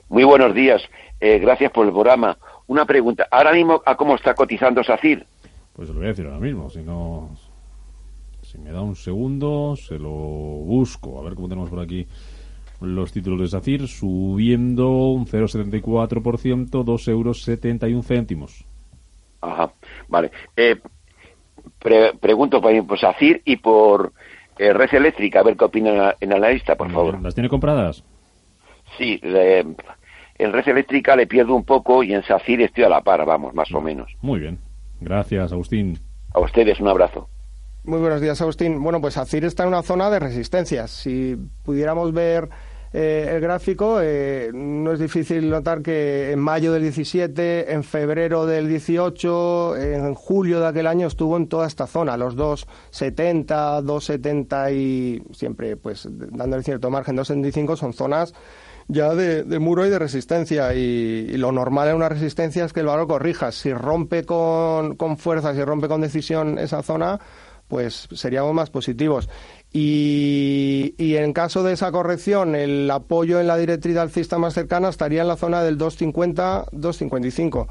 Muy 0.08 0.24
buenos 0.24 0.54
días. 0.54 0.82
Eh, 1.20 1.38
gracias 1.38 1.72
por 1.72 1.86
el 1.86 1.92
programa. 1.92 2.36
Una 2.66 2.84
pregunta. 2.84 3.26
Ahora 3.30 3.52
mismo, 3.52 3.82
¿a 3.84 3.96
cómo 3.96 4.14
está 4.14 4.34
cotizando 4.34 4.82
SACIR? 4.82 5.26
Pues 5.72 5.88
lo 5.88 5.96
voy 5.96 6.06
a 6.06 6.08
decir 6.08 6.26
ahora 6.26 6.40
mismo. 6.40 6.68
Si 6.70 6.82
no, 6.82 7.30
si 8.42 8.58
me 8.58 8.70
da 8.70 8.80
un 8.80 8.96
segundo, 8.96 9.76
se 9.76 9.98
lo 9.98 10.10
busco. 10.10 11.20
A 11.20 11.24
ver 11.24 11.34
cómo 11.34 11.48
tenemos 11.48 11.70
por 11.70 11.80
aquí 11.80 12.06
los 12.80 13.12
títulos 13.12 13.40
de 13.40 13.48
SACIR 13.48 13.88
subiendo 13.88 14.88
un 14.88 15.26
0,74%, 15.26 16.84
2,71 16.84 17.08
euros 17.10 18.06
céntimos. 18.06 18.64
Ajá, 19.40 19.72
vale. 20.08 20.30
Eh, 20.56 20.76
pregunto 22.20 22.60
por, 22.60 22.98
SACIR 22.98 23.42
y 23.44 23.56
por 23.56 24.12
eh, 24.58 24.72
Red 24.72 24.94
Eléctrica, 24.94 25.40
a 25.40 25.42
ver 25.44 25.56
qué 25.56 25.64
opina 25.64 26.14
el 26.20 26.32
analista, 26.32 26.74
por 26.74 26.90
favor. 26.90 27.20
¿Las 27.22 27.34
tiene 27.34 27.48
compradas? 27.48 28.04
Sí, 28.98 29.18
le, 29.22 29.60
en 30.38 30.52
red 30.52 30.68
eléctrica 30.68 31.16
le 31.16 31.26
pierdo 31.26 31.54
un 31.54 31.64
poco 31.64 32.02
y 32.02 32.12
en 32.12 32.22
SACIR 32.22 32.62
estoy 32.62 32.84
a 32.84 32.88
la 32.88 33.00
par, 33.02 33.24
vamos, 33.24 33.54
más 33.54 33.72
o 33.72 33.80
menos. 33.80 34.12
Muy 34.22 34.40
bien. 34.40 34.58
Gracias, 35.00 35.52
Agustín. 35.52 35.98
A 36.32 36.40
ustedes 36.40 36.80
un 36.80 36.88
abrazo. 36.88 37.28
Muy 37.84 38.00
buenos 38.00 38.20
días, 38.20 38.40
Agustín. 38.42 38.82
Bueno, 38.82 39.00
pues 39.00 39.16
ACIR 39.16 39.44
está 39.44 39.62
en 39.62 39.68
una 39.68 39.82
zona 39.82 40.10
de 40.10 40.18
resistencias. 40.18 40.90
Si 40.90 41.36
pudiéramos 41.64 42.12
ver 42.12 42.48
eh, 42.92 43.30
el 43.34 43.40
gráfico, 43.40 43.98
eh, 44.00 44.50
no 44.54 44.92
es 44.92 44.98
difícil 44.98 45.50
notar 45.50 45.82
que 45.82 46.32
en 46.32 46.38
mayo 46.38 46.72
del 46.72 46.82
17, 46.82 47.72
en 47.72 47.84
febrero 47.84 48.46
del 48.46 48.68
18, 48.68 49.76
en 49.76 50.14
julio 50.14 50.60
de 50.60 50.66
aquel 50.68 50.86
año 50.86 51.06
estuvo 51.06 51.36
en 51.36 51.48
toda 51.48 51.66
esta 51.66 51.86
zona, 51.86 52.16
los 52.16 52.36
2,70, 52.36 53.82
2,70 53.82 54.72
y 54.74 55.22
siempre 55.34 55.76
pues 55.76 56.08
dándole 56.10 56.62
cierto 56.62 56.90
margen, 56.90 57.16
2,75 57.16 57.76
son 57.76 57.92
zonas 57.92 58.34
ya 58.88 59.14
de, 59.14 59.58
muro 59.58 59.86
y 59.86 59.90
de 59.90 59.98
resistencia. 59.98 60.74
Y, 60.74 61.36
lo 61.36 61.52
normal 61.52 61.88
en 61.88 61.96
una 61.96 62.08
resistencia 62.08 62.64
es 62.64 62.72
que 62.72 62.80
el 62.80 62.86
valor 62.86 63.06
corrija. 63.06 63.52
Si 63.52 63.72
rompe 63.72 64.24
con, 64.24 64.96
con 64.96 65.18
fuerza, 65.18 65.54
si 65.54 65.64
rompe 65.64 65.88
con 65.88 66.00
decisión 66.00 66.58
esa 66.58 66.82
zona, 66.82 67.20
pues 67.68 68.08
seríamos 68.12 68.54
más 68.54 68.70
positivos. 68.70 69.28
Y, 69.78 71.16
en 71.16 71.34
caso 71.34 71.62
de 71.62 71.74
esa 71.74 71.92
corrección, 71.92 72.54
el 72.54 72.90
apoyo 72.90 73.40
en 73.40 73.46
la 73.46 73.58
directriz 73.58 73.98
alcista 73.98 74.38
más 74.38 74.54
cercana 74.54 74.88
estaría 74.88 75.20
en 75.20 75.28
la 75.28 75.36
zona 75.36 75.62
del 75.62 75.76
250-255. 75.76 77.66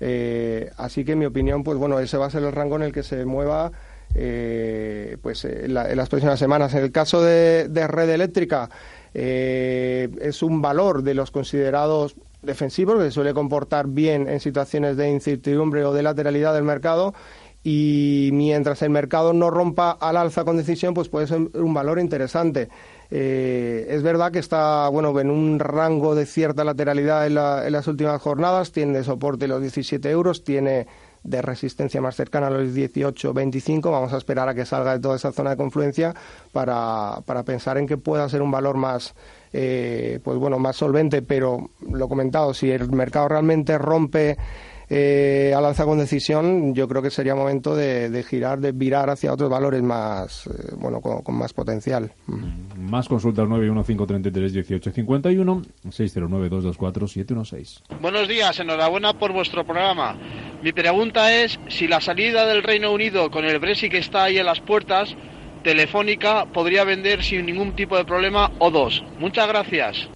Eh, 0.00 0.70
así 0.76 1.06
que, 1.06 1.12
en 1.12 1.20
mi 1.20 1.24
opinión, 1.24 1.64
pues 1.64 1.78
bueno, 1.78 1.98
ese 1.98 2.18
va 2.18 2.26
a 2.26 2.30
ser 2.30 2.42
el 2.42 2.52
rango 2.52 2.76
en 2.76 2.82
el 2.82 2.92
que 2.92 3.02
se 3.02 3.24
mueva 3.24 3.72
eh, 4.14 5.16
pues 5.22 5.46
en, 5.46 5.72
las 5.72 6.10
próximas 6.10 6.38
semanas. 6.38 6.74
En 6.74 6.84
el 6.84 6.92
caso 6.92 7.22
de, 7.22 7.66
red 7.88 8.10
eléctrica, 8.10 8.68
eh, 9.14 10.10
es 10.20 10.42
un 10.42 10.60
valor 10.60 11.04
de 11.04 11.14
los 11.14 11.30
considerados 11.30 12.16
defensivos 12.42 12.98
que 12.98 13.04
se 13.04 13.12
suele 13.12 13.32
comportar 13.32 13.88
bien 13.88 14.28
en 14.28 14.40
situaciones 14.40 14.98
de 14.98 15.10
incertidumbre 15.10 15.86
o 15.86 15.94
de 15.94 16.02
lateralidad 16.02 16.52
del 16.52 16.64
mercado 16.64 17.14
y 17.68 18.30
mientras 18.32 18.80
el 18.82 18.90
mercado 18.90 19.32
no 19.32 19.50
rompa 19.50 19.90
al 19.90 20.16
alza 20.16 20.44
con 20.44 20.56
decisión, 20.56 20.94
pues 20.94 21.08
puede 21.08 21.26
ser 21.26 21.40
un 21.52 21.74
valor 21.74 21.98
interesante. 21.98 22.68
Eh, 23.10 23.88
es 23.90 24.04
verdad 24.04 24.30
que 24.30 24.38
está 24.38 24.88
bueno 24.88 25.18
en 25.18 25.30
un 25.30 25.58
rango 25.58 26.14
de 26.14 26.26
cierta 26.26 26.62
lateralidad 26.62 27.26
en, 27.26 27.34
las 27.34 27.88
últimas 27.88 28.22
jornadas, 28.22 28.70
tiene 28.70 28.98
de 28.98 29.02
soporte 29.02 29.48
los 29.48 29.60
17 29.60 30.08
euros, 30.08 30.44
tiene 30.44 30.86
de 31.24 31.42
resistencia 31.42 32.00
más 32.00 32.14
cercana 32.14 32.46
a 32.46 32.50
los 32.50 32.72
18-25. 32.72 33.90
Vamos 33.90 34.12
a 34.12 34.18
esperar 34.18 34.48
a 34.48 34.54
que 34.54 34.64
salga 34.64 34.92
de 34.92 35.00
toda 35.00 35.16
esa 35.16 35.32
zona 35.32 35.50
de 35.50 35.56
confluencia 35.56 36.14
para, 36.52 37.20
para 37.26 37.42
pensar 37.42 37.78
en 37.78 37.88
que 37.88 37.96
pueda 37.96 38.28
ser 38.28 38.42
un 38.42 38.52
valor 38.52 38.76
más, 38.76 39.16
eh, 39.52 40.20
pues 40.22 40.38
bueno, 40.38 40.60
más 40.60 40.76
solvente. 40.76 41.20
Pero 41.20 41.70
lo 41.90 42.08
comentado, 42.08 42.54
si 42.54 42.70
el 42.70 42.92
mercado 42.92 43.26
realmente 43.26 43.76
rompe 43.76 44.36
eh, 44.88 45.52
al 45.56 45.64
alza 45.64 45.84
con 45.84 45.98
decisión, 45.98 46.72
yo 46.74 46.86
creo 46.86 47.02
que 47.02 47.10
sería 47.10 47.34
momento 47.34 47.74
de, 47.74 48.24
girar, 48.28 48.60
de 48.60 48.70
virar 48.72 49.10
hacia 49.10 49.32
otros 49.32 49.50
valores 49.50 49.82
más, 49.82 50.46
eh, 50.46 50.74
bueno, 50.76 51.00
con, 51.00 51.36
más 51.36 51.52
potencial. 51.52 52.12
Mm. 52.26 52.88
Más 52.88 53.08
consultas 53.08 53.48
915331851 53.48 55.64
609224716. 55.88 57.80
Buenos 58.00 58.28
días, 58.28 58.60
enhorabuena 58.60 59.18
por 59.18 59.32
vuestro 59.32 59.64
programa. 59.64 60.16
Mi 60.62 60.72
pregunta 60.72 61.34
es 61.34 61.58
si 61.68 61.88
la 61.88 62.00
salida 62.00 62.46
del 62.46 62.62
Reino 62.62 62.92
Unido 62.92 63.28
con 63.30 63.44
el 63.44 63.58
Brexit 63.58 63.90
que 63.90 63.98
está 63.98 64.22
ahí 64.24 64.38
en 64.38 64.46
las 64.46 64.60
puertas, 64.60 65.16
Telefónica 65.64 66.46
podría 66.46 66.84
vender 66.84 67.24
sin 67.24 67.44
ningún 67.46 67.74
tipo 67.74 67.96
de 67.96 68.04
problema 68.04 68.52
o 68.60 68.70
dos. 68.70 69.02
Muchas 69.18 69.48
gracias. 69.48 70.08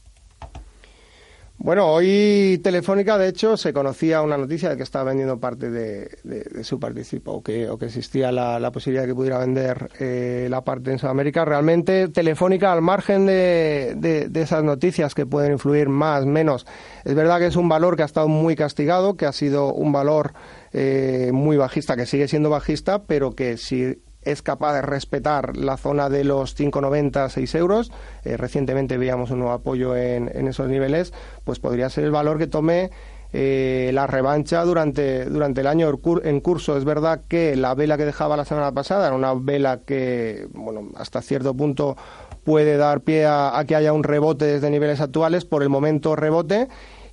Bueno, 1.62 1.92
hoy 1.92 2.58
Telefónica, 2.64 3.18
de 3.18 3.28
hecho, 3.28 3.54
se 3.58 3.74
conocía 3.74 4.22
una 4.22 4.38
noticia 4.38 4.70
de 4.70 4.78
que 4.78 4.82
estaba 4.82 5.10
vendiendo 5.10 5.38
parte 5.38 5.68
de, 5.70 6.64
su 6.64 6.80
participo 6.80 7.32
o 7.32 7.42
que, 7.42 7.68
o 7.68 7.76
que 7.76 7.84
existía 7.84 8.32
la, 8.32 8.72
posibilidad 8.72 9.02
de 9.02 9.08
que 9.08 9.14
pudiera 9.14 9.38
vender 9.38 9.90
eh, 10.00 10.46
la 10.48 10.64
parte 10.64 10.90
en 10.90 10.98
Sudamérica. 10.98 11.44
Realmente, 11.44 12.08
Telefónica, 12.08 12.72
al 12.72 12.80
margen 12.80 13.26
de, 13.26 14.30
esas 14.32 14.64
noticias 14.64 15.14
que 15.14 15.26
pueden 15.26 15.52
influir 15.52 15.90
más, 15.90 16.24
menos, 16.24 16.66
es 17.04 17.14
verdad 17.14 17.38
que 17.38 17.46
es 17.48 17.56
un 17.56 17.68
valor 17.68 17.94
que 17.94 18.04
ha 18.04 18.06
estado 18.06 18.28
muy 18.28 18.56
castigado, 18.56 19.18
que 19.18 19.26
ha 19.26 19.32
sido 19.32 19.74
un 19.74 19.92
valor 19.92 20.32
eh, 20.72 21.28
muy 21.34 21.58
bajista, 21.58 21.94
que 21.94 22.06
sigue 22.06 22.26
siendo 22.26 22.48
bajista, 22.48 23.02
pero 23.02 23.32
que 23.32 23.58
si 23.58 23.98
es 24.22 24.42
capaz 24.42 24.74
de 24.74 24.82
respetar 24.82 25.56
la 25.56 25.76
zona 25.76 26.08
de 26.08 26.24
los 26.24 26.58
5,90, 26.58 27.28
6 27.28 27.54
euros. 27.54 27.92
Eh, 28.24 28.36
recientemente 28.36 28.98
veíamos 28.98 29.30
un 29.30 29.40
nuevo 29.40 29.54
apoyo 29.54 29.96
en, 29.96 30.28
esos 30.48 30.68
niveles, 30.68 31.12
pues 31.44 31.58
podría 31.58 31.88
ser 31.90 32.04
el 32.04 32.10
valor 32.10 32.38
que 32.38 32.46
tome 32.46 32.90
eh, 33.32 33.90
la 33.94 34.06
revancha 34.06 34.62
durante, 34.64 35.24
durante 35.26 35.60
el 35.62 35.66
año 35.66 35.90
en 36.24 36.40
curso. 36.40 36.76
Es 36.76 36.84
verdad 36.84 37.22
que 37.28 37.56
la 37.56 37.74
vela 37.74 37.96
que 37.96 38.04
dejaba 38.04 38.36
la 38.36 38.44
semana 38.44 38.72
pasada 38.72 39.06
era 39.06 39.16
una 39.16 39.34
vela 39.34 39.80
que, 39.86 40.48
bueno, 40.52 40.88
hasta 40.96 41.22
cierto 41.22 41.54
punto 41.54 41.96
puede 42.44 42.76
dar 42.76 43.02
pie 43.02 43.26
a 43.26 43.62
que 43.66 43.76
haya 43.76 43.92
un 43.92 44.02
rebote 44.02 44.44
desde 44.44 44.70
niveles 44.70 45.00
actuales. 45.00 45.44
Por 45.44 45.62
el 45.62 45.68
momento 45.68 46.16
rebote 46.16 46.68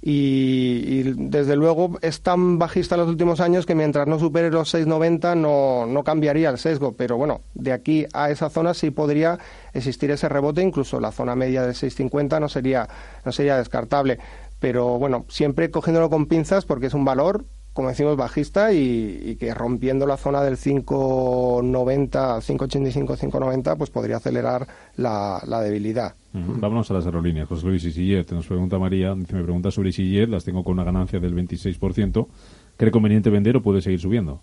y, 0.09 1.03
desde 1.17 1.57
luego 1.57 1.97
es 2.01 2.21
tan 2.21 2.57
bajista 2.57 2.95
en 2.95 3.01
los 3.01 3.09
últimos 3.09 3.41
años 3.41 3.65
que 3.65 3.75
mientras 3.75 4.07
no 4.07 4.17
supere 4.17 4.49
los 4.49 4.73
6,90 4.73 5.35
no, 5.35 5.85
no 5.85 6.03
cambiaría 6.05 6.49
el 6.49 6.57
sesgo, 6.57 6.93
pero 6.93 7.17
bueno, 7.17 7.41
de 7.55 7.73
aquí 7.73 8.05
a 8.13 8.29
esa 8.29 8.49
zona 8.49 8.73
sí 8.73 8.89
podría 8.89 9.37
existir 9.73 10.09
ese 10.11 10.29
rebote, 10.29 10.61
incluso 10.61 11.01
la 11.01 11.11
zona 11.11 11.35
media 11.35 11.63
de 11.63 11.73
6,50 11.73 12.39
no 12.39 12.47
sería, 12.47 12.87
no 13.25 13.33
sería 13.33 13.57
descartable, 13.57 14.17
pero 14.61 14.97
bueno, 14.97 15.25
siempre 15.27 15.69
cogiéndolo 15.71 16.09
con 16.09 16.27
pinzas 16.27 16.63
porque 16.63 16.87
es 16.87 16.93
un 16.93 17.03
valor 17.03 17.43
como 17.77 17.89
decimos, 17.89 18.17
bajista 18.17 18.73
y, 18.73 19.37
que 19.39 19.53
rompiendo 19.53 20.07
la 20.07 20.17
zona 20.17 20.41
del 20.41 20.57
5,90, 20.57 22.09
5,85, 22.09 23.15
5,90, 23.15 23.77
pues 23.77 23.91
podría 23.91 24.17
acelerar 24.17 24.67
la, 24.95 25.61
debilidad. 25.61 26.15
Vámonos 26.33 26.89
a 26.89 26.95
las 26.95 27.05
aerolíneas. 27.05 27.47
José 27.47 27.67
Luis 27.67 27.83
Isillet, 27.83 28.31
nos 28.31 28.47
pregunta 28.47 28.79
María, 28.79 29.13
me 29.13 29.25
pregunta 29.25 29.69
sobre 29.69 29.89
Isillet, 29.89 30.27
las 30.27 30.43
tengo 30.43 30.63
con 30.63 30.73
una 30.73 30.85
ganancia 30.85 31.19
del 31.19 31.35
26%. 31.35 32.27
¿Cree 32.77 32.89
conveniente 32.89 33.29
vender 33.29 33.57
o 33.57 33.61
puede 33.61 33.83
seguir 33.83 33.99
subiendo? 33.99 34.41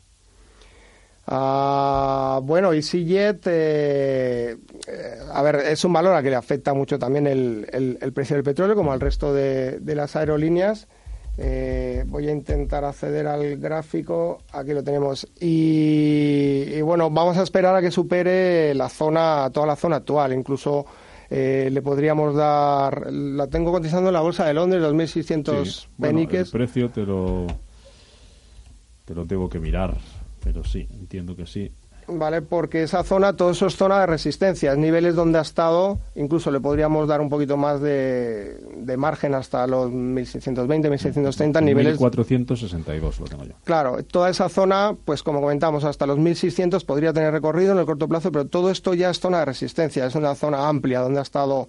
Ah, 1.27 2.39
bueno, 2.41 2.73
EasyJet, 2.73 3.43
eh, 3.49 4.57
a 5.33 5.43
ver, 5.43 5.57
es 5.57 5.85
un 5.85 5.93
valor 5.93 6.15
a 6.15 6.23
que 6.23 6.31
le 6.31 6.37
afecta 6.37 6.73
mucho 6.73 7.01
también 7.01 7.27
el, 7.27 8.13
precio 8.15 8.37
del 8.37 8.45
petróleo, 8.45 8.77
como 8.77 8.93
al 8.93 9.01
resto 9.01 9.35
de 9.35 9.81
las 9.97 10.15
aerolíneas. 10.15 10.87
Eh, 11.37 12.05
voy 12.07 12.29
a 12.29 12.33
intentar 12.33 12.85
acceder 12.85 13.27
al 13.27 13.57
gráfico. 13.57 14.39
Aquí 14.53 14.73
lo 14.73 14.85
tenemos. 14.85 15.27
Y, 15.41 16.81
bueno, 16.83 17.11
vamos 17.11 17.37
a 17.37 17.43
esperar 17.43 17.75
a 17.75 17.81
que 17.81 17.91
supere 17.91 18.75
la 18.75 18.89
zona, 18.89 19.51
toda 19.53 19.67
la 19.67 19.77
zona 19.77 19.97
actual. 19.97 20.33
Incluso 20.33 20.87
eh, 21.31 21.69
le 21.73 21.83
podríamos 21.83 22.35
dar. 22.35 23.13
La 23.13 23.49
tengo 23.49 23.73
cotizando 23.73 24.11
en 24.11 24.15
la 24.15 24.21
bolsa 24.21 24.47
de 24.47 24.55
Londres, 24.55 24.83
2.600 24.83 25.65
sí, 25.65 25.87
peniques. 26.01 26.47
el 26.47 26.53
precio 26.53 26.91
te 26.91 27.05
lo, 27.05 27.47
te 29.05 29.15
lo 29.15 29.27
tengo 29.27 29.49
que 29.49 29.59
mirar, 29.59 29.97
pero 30.43 30.63
sí, 30.63 30.87
entiendo 30.93 31.35
que 31.35 31.47
sí. 31.47 31.73
¿Vale? 32.09 32.43
Porque 32.43 32.83
esa 32.83 33.03
zona, 33.03 33.35
todo 33.35 33.51
eso 33.51 33.67
es 33.67 33.77
zona 33.77 34.01
de 34.01 34.07
resistencia, 34.07 34.75
niveles 34.77 35.15
donde 35.15 35.39
ha 35.39 35.43
estado, 35.43 35.99
incluso 36.15 36.51
le 36.51 36.61
podríamos 36.61 37.09
dar 37.09 37.21
un 37.21 37.29
poquito 37.29 37.57
más 37.57 37.81
de, 37.81 38.59
margen 38.97 39.35
hasta 39.35 39.67
los 39.67 39.91
1620, 39.91 40.89
1630 40.89 41.61
niveles. 41.61 42.01
1462 42.01 43.21
lo 43.21 43.27
tengo 43.27 43.45
yo. 43.45 43.55
Claro, 43.65 44.03
toda 44.05 44.31
esa 44.31 44.49
zona, 44.49 44.97
pues 45.05 45.23
como 45.23 45.41
comentamos, 45.41 45.85
hasta 45.85 46.07
los 46.07 46.19
1600 46.19 46.85
podría 46.85 47.13
tener 47.13 47.33
recorrido 47.33 47.73
en 47.73 47.79
el 47.79 47.87
corto 47.87 48.09
plazo, 48.09 48.31
pero 48.31 48.47
todo 48.47 48.71
esto 48.71 48.95
ya 48.95 49.11
es 49.11 49.21
zona 49.21 49.41
de 49.41 49.47
resistencia, 49.47 50.07
es 50.07 50.15
una 50.15 50.35
zona 50.35 50.69
amplia 50.69 51.01
donde 51.01 51.19
ha 51.19 51.23
estado 51.23 51.69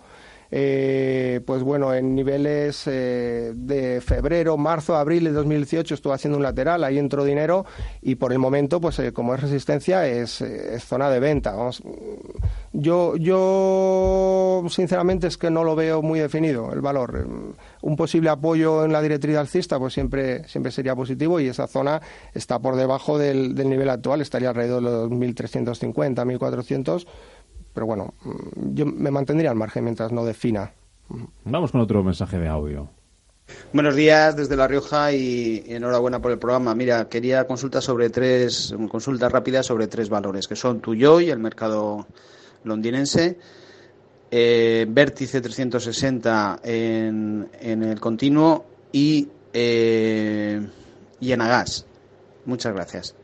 eh, 0.51 1.14
pues 1.41 1.63
bueno, 1.63 1.93
en 1.93 2.15
niveles 2.15 2.83
eh, 2.87 3.53
de 3.55 4.01
febrero, 4.01 4.57
marzo, 4.57 4.95
abril 4.95 5.23
de 5.23 5.31
2018 5.31 5.93
estuvo 5.93 6.13
haciendo 6.13 6.37
un 6.37 6.43
lateral, 6.43 6.83
ahí 6.83 6.97
entró 6.97 7.23
dinero 7.23 7.65
y 8.01 8.15
por 8.15 8.31
el 8.31 8.39
momento, 8.39 8.79
pues 8.79 8.99
eh, 8.99 9.11
como 9.13 9.33
es 9.33 9.41
resistencia, 9.41 10.07
es, 10.07 10.43
zona 10.79 11.09
de 11.09 11.19
venta. 11.19 11.53
Vamos. 11.53 11.81
Yo, 12.73 13.15
yo 13.17 14.63
sinceramente 14.69 15.27
es 15.27 15.37
que 15.37 15.49
no 15.49 15.63
lo 15.63 15.75
veo 15.75 16.01
muy 16.01 16.19
definido 16.19 16.71
el 16.73 16.81
valor. 16.81 17.27
Un 17.81 17.95
posible 17.95 18.29
apoyo 18.29 18.85
en 18.85 18.91
la 18.91 19.01
directriz 19.01 19.37
alcista, 19.37 19.79
pues 19.79 19.93
siempre, 19.93 20.47
siempre 20.47 20.71
sería 20.71 20.95
positivo 20.95 21.39
y 21.39 21.47
esa 21.47 21.67
zona 21.67 22.01
está 22.33 22.59
por 22.59 22.75
debajo 22.75 23.17
del, 23.17 23.55
del 23.55 23.69
nivel 23.69 23.89
actual, 23.89 24.21
estaría 24.21 24.49
alrededor 24.49 24.83
de 24.83 24.89
los 24.89 25.09
1.350, 25.09 26.15
1.400 26.15 27.05
pero 27.75 27.85
bueno, 27.85 28.13
yo 28.55 28.85
me 28.85 29.11
mantendría 29.11 29.51
al 29.51 29.57
margen 29.57 29.83
mientras 29.83 30.11
no 30.13 30.23
defina. 30.23 30.71
Vamos 31.43 31.71
con 31.71 31.81
otro 31.81 32.03
mensaje 32.03 32.37
de 32.37 32.47
audio. 32.47 32.89
Buenos 33.73 33.95
días 33.95 34.35
desde 34.35 34.55
La 34.55 34.67
Rioja 34.67 35.11
y, 35.11 35.63
enhorabuena 35.67 36.21
por 36.21 36.31
el 36.31 36.39
programa. 36.39 36.73
Mira, 36.73 37.07
quería 37.07 37.45
consultas 37.45 37.83
sobre 37.83 38.09
tres, 38.09 38.73
consultas 38.89 39.31
rápidas 39.31 39.67
sobre 39.67 39.87
tres 39.87 40.09
valores, 40.09 40.47
que 40.47 40.55
son 40.55 40.81
y 40.87 41.29
el 41.29 41.39
mercado 41.39 42.07
londinense, 42.63 43.37
eh, 44.31 44.85
vértice 44.89 45.41
360 45.41 46.61
en, 46.63 47.49
en 47.59 47.83
el 47.83 47.99
continuo 47.99 48.65
y, 48.91 49.27
eh, 49.53 50.67
y 51.19 51.31
en 51.31 51.41
Agas. 51.41 51.85
Muchas 52.45 52.73
gracias. 52.73 53.15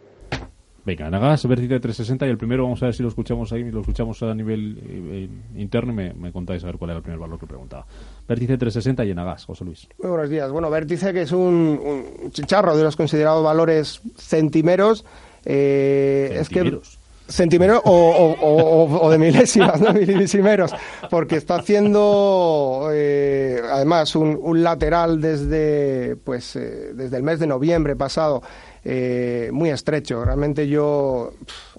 Venga, 0.83 1.09
Nagas, 1.11 1.45
vértice 1.47 1.79
360 1.79 2.25
y 2.25 2.29
el 2.31 2.38
primero 2.39 2.63
vamos 2.63 2.81
a 2.81 2.88
ver 2.88 2.95
si 2.95 3.03
lo 3.03 3.09
escuchamos 3.09 3.51
ahí, 3.53 3.69
lo 3.69 3.81
escuchamos 3.81 4.23
a 4.23 4.33
nivel 4.33 4.79
eh, 4.83 5.29
interno 5.55 5.93
y 5.93 5.95
me, 5.95 6.13
me 6.13 6.31
contáis 6.31 6.63
a 6.63 6.67
ver 6.67 6.77
cuál 6.77 6.89
era 6.89 6.97
el 6.97 7.03
primer 7.03 7.19
valor 7.19 7.38
que 7.39 7.45
preguntaba. 7.45 7.85
Vértice 8.27 8.57
360 8.57 9.05
y 9.05 9.11
en 9.11 9.19
Agas, 9.19 9.45
José 9.45 9.63
Luis. 9.63 9.88
Muy 10.01 10.09
buenos 10.09 10.29
días. 10.29 10.51
Bueno, 10.51 10.71
vértice 10.71 11.13
que 11.13 11.21
es 11.21 11.31
un, 11.31 11.79
un 12.23 12.31
chicharro 12.31 12.75
de 12.75 12.83
los 12.83 12.95
considerados 12.95 13.43
valores 13.43 14.01
centimeros. 14.17 15.05
Eh, 15.45 16.38
es 16.39 16.50
que 16.50 16.55
Centimeros. 16.61 17.00
centimeros 17.27 17.81
o, 17.85 17.91
o- 17.91 18.35
o- 18.41 19.05
o 19.05 19.09
de 19.11 19.17
milésimas, 19.19 19.79
¿no? 19.79 19.93
milisimeros, 19.93 20.73
porque 21.11 21.35
está 21.38 21.55
haciendo 21.57 22.89
eh, 22.91 23.61
además 23.71 24.15
un, 24.15 24.38
un 24.41 24.63
lateral 24.63 25.21
desde 25.21 26.15
pues 26.17 26.55
eh, 26.55 26.91
desde 26.95 27.17
el 27.17 27.23
mes 27.23 27.39
de 27.39 27.45
noviembre 27.47 27.95
pasado 27.95 28.41
eh, 28.83 29.50
muy 29.53 29.69
estrecho. 29.69 30.23
Realmente 30.25 30.67
yo, 30.67 31.33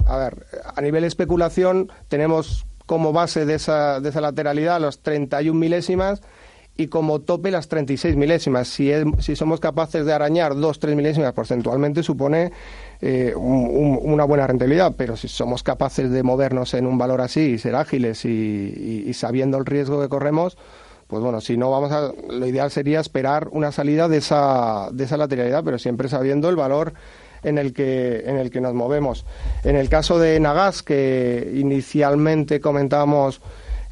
a 0.07 0.17
ver, 0.19 0.47
a 0.75 0.81
nivel 0.81 1.05
especulación 1.05 1.91
tenemos 2.09 2.67
como 2.87 3.13
base 3.13 3.47
de 3.47 3.55
esa, 3.55 4.01
de 4.01 4.09
esa 4.11 4.21
lateralidad 4.21 4.81
los 4.81 5.01
31 5.03 5.59
milésimas 5.59 6.21
y 6.77 6.87
como 6.89 7.21
tope 7.21 7.51
las 7.51 7.69
36 7.69 8.17
milésimas. 8.17 8.67
Si, 8.69 8.91
es- 8.91 9.05
si 9.21 9.37
somos 9.37 9.61
capaces 9.61 10.07
de 10.07 10.13
arañar 10.13 10.55
2-3 10.55 10.95
milésimas 10.97 11.33
porcentualmente, 11.35 12.03
supone 12.03 12.51
eh, 13.01 13.35
un- 13.37 13.69
un- 13.69 13.99
una 14.03 14.25
buena 14.25 14.47
rentabilidad, 14.47 14.95
pero 14.97 15.17
si 15.17 15.27
somos 15.29 15.63
capaces 15.63 16.11
de 16.11 16.23
movernos 16.23 16.73
en 16.75 16.87
un 16.87 16.97
valor 16.99 17.21
así 17.21 17.41
y 17.41 17.59
ser 17.59 17.75
ágiles 17.75 18.25
y 18.25 19.13
sabiendo 19.15 19.59
el 19.59 19.67
riesgo 19.67 20.01
que 20.01 20.09
corremos, 20.09 20.57
pues 21.13 21.23
bueno, 21.23 21.43
si 21.43 21.59
no 21.59 21.71
vamos 21.71 21.93
a, 21.93 22.11
lo 22.31 22.47
ideal 22.47 22.71
sería 22.71 22.99
esperar 22.99 23.49
una 23.51 23.71
salida 23.71 24.09
de 24.09 24.17
esa, 24.17 24.89
de 24.93 25.05
esa 25.05 25.19
lateralidad, 25.19 25.63
pero 25.63 25.79
siempre 25.79 26.09
sabiendo 26.09 26.49
el 26.49 26.57
valor 26.57 26.95
en 27.43 27.59
el 27.59 27.75
que 27.75 28.23
en 28.25 28.39
el 28.39 28.51
que 28.51 28.63
nos 28.63 28.73
movemos. 28.73 29.27
En 29.63 29.77
el 29.77 29.91
caso 29.91 30.19
de 30.19 30.41
Nagas, 30.41 30.83
que 30.83 31.53
inicialmente 31.55 32.63
comentábamos 32.63 33.43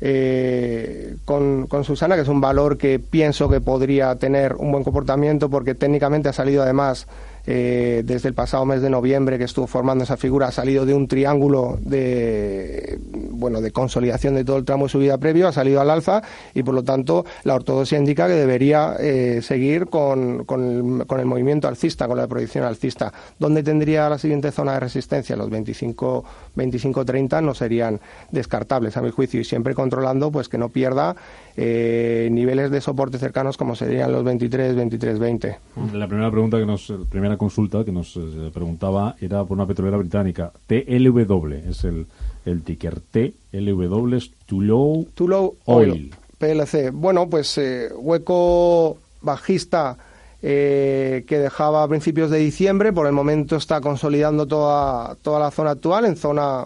eh, 0.01 1.17
con, 1.27 1.67
con 1.67 1.85
Susana, 1.85 2.15
que 2.15 2.23
es 2.23 2.29
un 2.29 2.41
valor 2.41 2.79
que 2.79 2.99
pienso 2.99 3.51
que 3.51 3.61
podría 3.61 4.17
tener 4.17 4.55
un 4.55 4.73
buen 4.73 4.83
comportamiento 4.83 5.51
porque 5.51 5.75
técnicamente 5.75 6.31
ha 6.31 6.33
salido 6.33 6.63
además 6.63 7.07
eh, 7.47 8.03
desde 8.05 8.29
el 8.29 8.35
pasado 8.35 8.65
mes 8.65 8.83
de 8.83 8.91
noviembre 8.91 9.39
que 9.39 9.45
estuvo 9.45 9.67
formando 9.67 10.05
esa 10.05 10.17
figura, 10.17 10.49
ha 10.49 10.53
salido 10.53 10.87
de 10.87 10.95
un 10.95 11.09
triángulo 11.09 11.79
de 11.81 12.99
bueno 13.31 13.61
de 13.61 13.71
consolidación 13.71 14.35
de 14.35 14.45
todo 14.45 14.59
el 14.59 14.65
tramo 14.65 14.85
de 14.87 14.91
subida 14.91 15.19
previo, 15.19 15.49
ha 15.49 15.53
salido 15.53 15.81
al 15.81 15.91
alza 15.91 16.23
y 16.55 16.63
por 16.63 16.75
lo 16.75 16.83
tanto 16.83 17.25
la 17.45 17.55
ortodoxia 17.55 17.99
indica 17.99 18.27
que 18.27 18.35
debería 18.35 18.97
eh, 18.99 19.41
seguir 19.43 19.87
con, 19.87 20.45
con, 20.45 21.01
el, 21.01 21.07
con 21.07 21.21
el 21.21 21.27
movimiento 21.27 21.69
alcista, 21.69 22.07
con 22.07 22.19
la 22.19 22.27
proyección 22.27 22.65
alcista. 22.65 23.13
¿Dónde 23.39 23.63
tendría 23.63 24.09
la 24.09 24.19
siguiente 24.19 24.53
zona 24.53 24.75
de 24.75 24.81
resistencia? 24.81 25.37
Los 25.37 25.51
25, 25.51 26.25
25 26.55 27.05
30 27.05 27.41
no 27.41 27.55
serían 27.55 28.01
descartables 28.31 28.97
a 28.97 29.03
mi 29.03 29.11
juicio 29.11 29.41
y 29.41 29.45
siempre 29.45 29.75
controlando 29.75 30.31
pues 30.31 30.49
que 30.49 30.59
no 30.59 30.69
pierda 30.69 31.17
eh, 31.63 32.31
niveles 32.33 32.71
de 32.71 32.81
soporte 32.81 33.19
cercanos 33.19 33.59
como 33.59 33.77
serían 33.77 34.11
los 34.11 34.25
23, 34.25 34.75
23, 34.75 35.19
20. 35.19 35.59
La 35.93 36.09
primera 36.09 36.31
pregunta 36.31 36.59
que 36.59 36.65
nos, 36.65 36.89
la 36.89 37.05
primera 37.05 37.37
consulta 37.37 37.85
que 37.85 37.93
nos 37.93 38.17
eh, 38.17 38.51
preguntaba 38.53 39.15
era 39.21 39.45
por 39.45 39.59
una 39.59 39.67
petrolera 39.67 39.99
británica. 39.99 40.53
TLW 40.67 41.53
es 41.69 41.85
el, 41.85 42.07
el 42.47 42.63
ticker. 42.63 43.01
TLW 43.01 44.15
es 44.15 44.31
Too 44.47 44.63
Low, 44.63 45.07
Too 45.15 45.29
Low 45.29 45.57
Oil. 45.67 45.91
Oil. 45.91 46.15
PLC. 46.39 46.93
Bueno, 46.93 47.29
pues 47.29 47.59
eh, 47.59 47.91
hueco 47.95 48.97
bajista 49.21 49.99
eh, 50.41 51.25
que 51.27 51.41
dejaba 51.41 51.83
a 51.83 51.89
principios 51.89 52.31
de 52.31 52.39
diciembre. 52.39 52.95
Por 52.95 53.07
el 53.07 53.13
momento 53.13 53.57
está 53.57 53.83
consolidando 53.83 54.47
toda, 54.47 55.15
toda 55.17 55.39
la 55.39 55.51
zona 55.51 55.73
actual 55.73 56.07
en 56.07 56.17
zona 56.17 56.65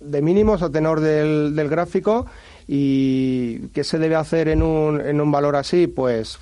de 0.00 0.20
mínimos 0.20 0.62
a 0.62 0.70
tenor 0.70 0.98
del, 0.98 1.54
del 1.54 1.68
gráfico. 1.68 2.26
¿Y 2.66 3.68
qué 3.68 3.84
se 3.84 3.98
debe 3.98 4.14
hacer 4.16 4.48
en 4.48 4.62
un, 4.62 5.00
en 5.00 5.20
un 5.20 5.30
valor 5.30 5.56
así? 5.56 5.86
Pues 5.86 6.38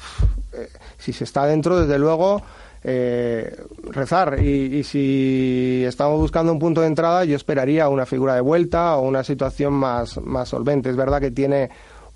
eh, 0.52 0.68
si 0.98 1.12
se 1.12 1.24
está 1.24 1.46
dentro, 1.46 1.80
desde 1.80 1.98
luego, 1.98 2.42
eh, 2.84 3.56
rezar. 3.90 4.38
Y, 4.42 4.78
y 4.78 4.84
si 4.84 5.82
estamos 5.86 6.18
buscando 6.20 6.52
un 6.52 6.58
punto 6.58 6.80
de 6.80 6.86
entrada, 6.86 7.24
yo 7.24 7.36
esperaría 7.36 7.88
una 7.88 8.06
figura 8.06 8.34
de 8.34 8.40
vuelta 8.40 8.96
o 8.96 9.08
una 9.08 9.24
situación 9.24 9.72
más, 9.74 10.20
más 10.22 10.48
solvente. 10.48 10.90
Es 10.90 10.96
verdad 10.96 11.20
que 11.20 11.30
tiene 11.30 11.70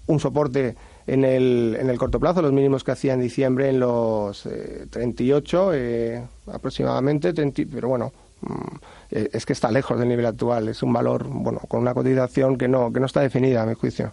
un 0.07 0.21
soporte 0.21 0.77
en 1.07 1.25
el, 1.25 1.77
en 1.79 1.90
el 1.90 1.99
corto 1.99 2.19
plazo, 2.19 2.43
los 2.43 2.53
mínimos 2.53 2.83
que 2.83 2.93
hacía 2.93 3.12
en 3.14 3.21
diciembre 3.21 3.69
en 3.69 3.81
los 3.81 4.47
eh, 4.47 4.87
38 4.90 5.71
eh, 5.75 6.23
aproximadamente, 6.47 7.33
30, 7.33 7.62
pero 7.73 7.88
bueno, 7.88 8.12
es 9.11 9.46
que 9.46 9.52
está 9.52 9.70
lejos 9.70 9.98
del 9.98 10.09
nivel 10.09 10.26
actual, 10.26 10.68
es 10.68 10.83
un 10.83 10.92
valor 10.92 11.26
bueno 11.28 11.61
con 11.68 11.80
una 11.80 11.94
cotización 11.94 12.59
que 12.59 12.66
no, 12.66 12.92
que 12.92 13.00
no 13.00 13.07
está 13.07 13.20
definida 13.20 13.62
a 13.62 13.66
mi 13.66 13.74
juicio. 13.74 14.12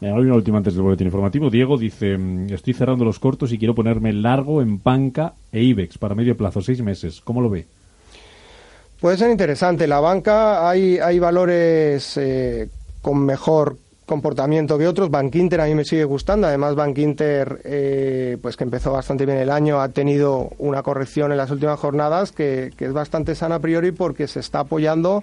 Venga, 0.00 0.16
hay 0.16 0.22
una 0.22 0.34
última 0.34 0.58
antes 0.58 0.74
del 0.74 0.82
boletín 0.82 1.06
informativo. 1.06 1.50
Diego 1.50 1.78
dice, 1.78 2.18
mm, 2.18 2.52
estoy 2.52 2.74
cerrando 2.74 3.04
los 3.04 3.18
cortos 3.18 3.52
y 3.52 3.58
quiero 3.58 3.74
ponerme 3.74 4.12
largo 4.12 4.62
en 4.62 4.78
Panca 4.78 5.34
e 5.52 5.62
IBEX 5.62 5.98
para 5.98 6.14
medio 6.14 6.36
plazo, 6.36 6.60
seis 6.60 6.82
meses. 6.82 7.20
¿Cómo 7.20 7.40
lo 7.40 7.50
ve? 7.50 7.66
Puede 9.00 9.16
ser 9.16 9.30
interesante. 9.30 9.86
La 9.86 10.00
banca 10.00 10.68
hay, 10.68 10.98
hay 10.98 11.18
valores 11.18 12.16
eh, 12.18 12.68
con 13.00 13.24
mejor 13.24 13.78
comportamiento 14.10 14.76
que 14.76 14.88
otros. 14.88 15.08
Bank 15.08 15.36
Inter 15.36 15.60
a 15.60 15.66
mí 15.66 15.74
me 15.76 15.84
sigue 15.84 16.02
gustando. 16.02 16.48
Además, 16.48 16.74
Bank 16.74 16.98
Inter, 16.98 17.60
eh, 17.62 18.38
pues 18.42 18.56
que 18.56 18.64
empezó 18.64 18.90
bastante 18.90 19.24
bien 19.24 19.38
el 19.38 19.50
año, 19.50 19.80
ha 19.80 19.88
tenido 19.90 20.50
una 20.58 20.82
corrección 20.82 21.30
en 21.30 21.38
las 21.38 21.52
últimas 21.52 21.78
jornadas 21.78 22.32
que, 22.32 22.72
que 22.76 22.86
es 22.86 22.92
bastante 22.92 23.36
sana 23.36 23.54
a 23.54 23.58
priori 23.60 23.92
porque 23.92 24.26
se 24.26 24.40
está 24.40 24.60
apoyando 24.60 25.22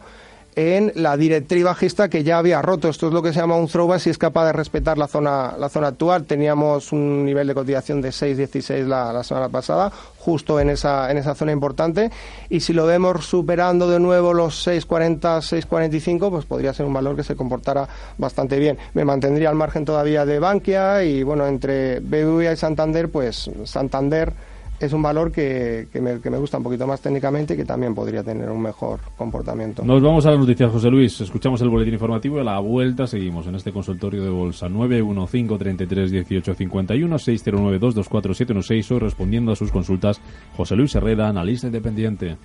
en 0.57 0.91
la 0.95 1.15
directriz 1.17 1.63
bajista 1.63 2.09
que 2.09 2.23
ya 2.23 2.39
había 2.39 2.63
roto. 2.63 2.89
Esto 2.89 3.07
es 3.07 3.13
lo 3.13 3.21
que 3.21 3.31
se 3.31 3.39
llama 3.39 3.55
un 3.55 3.67
throwback 3.67 3.99
si 3.99 4.09
es 4.09 4.17
capaz 4.17 4.47
de 4.47 4.53
respetar 4.53 4.97
la 4.97 5.07
zona, 5.07 5.53
la 5.55 5.69
zona 5.69 5.89
actual. 5.89 6.25
Teníamos 6.25 6.91
un 6.91 7.23
nivel 7.23 7.45
de 7.45 7.53
cotización 7.53 8.01
de 8.01 8.09
6,16 8.09 8.87
la, 8.87 9.13
la 9.13 9.23
semana 9.23 9.49
pasada, 9.49 9.91
justo 10.17 10.59
en 10.59 10.71
esa, 10.71 11.11
en 11.11 11.17
esa 11.17 11.35
zona 11.35 11.51
importante. 11.51 12.09
Y 12.49 12.61
si 12.61 12.73
lo 12.73 12.87
vemos 12.87 13.27
superando 13.27 13.87
de 13.87 13.99
nuevo 13.99 14.33
los 14.33 14.65
6,40, 14.65 15.19
6,45, 15.19 16.31
pues 16.31 16.45
podría 16.45 16.73
ser 16.73 16.87
un 16.87 16.93
valor 16.93 17.15
que 17.15 17.23
se 17.23 17.35
comportara 17.35 17.87
bastante 18.17 18.57
bien. 18.57 18.79
Me 18.95 19.05
mantendría 19.05 19.49
al 19.49 19.55
margen 19.55 19.85
todavía 19.85 20.25
de 20.25 20.39
Bankia 20.39 21.03
y 21.03 21.21
bueno, 21.21 21.45
entre 21.45 21.99
BBVA 21.99 22.53
y 22.53 22.57
Santander, 22.57 23.09
pues 23.09 23.47
Santander 23.65 24.33
es 24.79 24.93
un 24.93 25.01
valor 25.01 25.31
que, 25.31 25.87
que, 25.91 26.01
me, 26.01 26.37
gusta 26.37 26.57
un 26.57 26.63
poquito 26.63 26.85
más 26.85 27.01
técnicamente 27.01 27.53
y 27.53 27.57
que 27.57 27.65
también 27.65 27.95
podría 27.95 28.23
tener 28.23 28.49
un 28.49 28.61
mejor 28.61 28.99
comportamiento. 29.17 29.83
Nos 29.83 30.01
vamos 30.01 30.25
a 30.25 30.31
las 30.31 30.39
noticias, 30.39 30.71
José 30.71 30.89
Luis. 30.89 31.19
Escuchamos 31.21 31.61
el 31.61 31.69
boletín 31.69 31.93
informativo 31.93 32.37
y 32.37 32.41
a 32.41 32.43
la 32.43 32.59
vuelta 32.59 33.07
seguimos 33.07 33.47
en 33.47 33.55
este 33.55 33.71
consultorio 33.71 34.23
de 34.23 34.29
bolsa 34.29 34.69
915 34.69 35.57
33 35.57 36.11
18 36.11 36.53
51 36.53 37.19
609 37.19 37.79
224 37.79 38.33
716 38.33 38.91
hoy 38.91 38.99
respondiendo 38.99 39.51
a 39.51 39.55
sus 39.55 39.71
consultas 39.71 40.21
José 40.55 40.75
Luis 40.75 40.93
Herrera, 40.95 41.29
analista 41.29 41.67
independiente. 41.67 42.37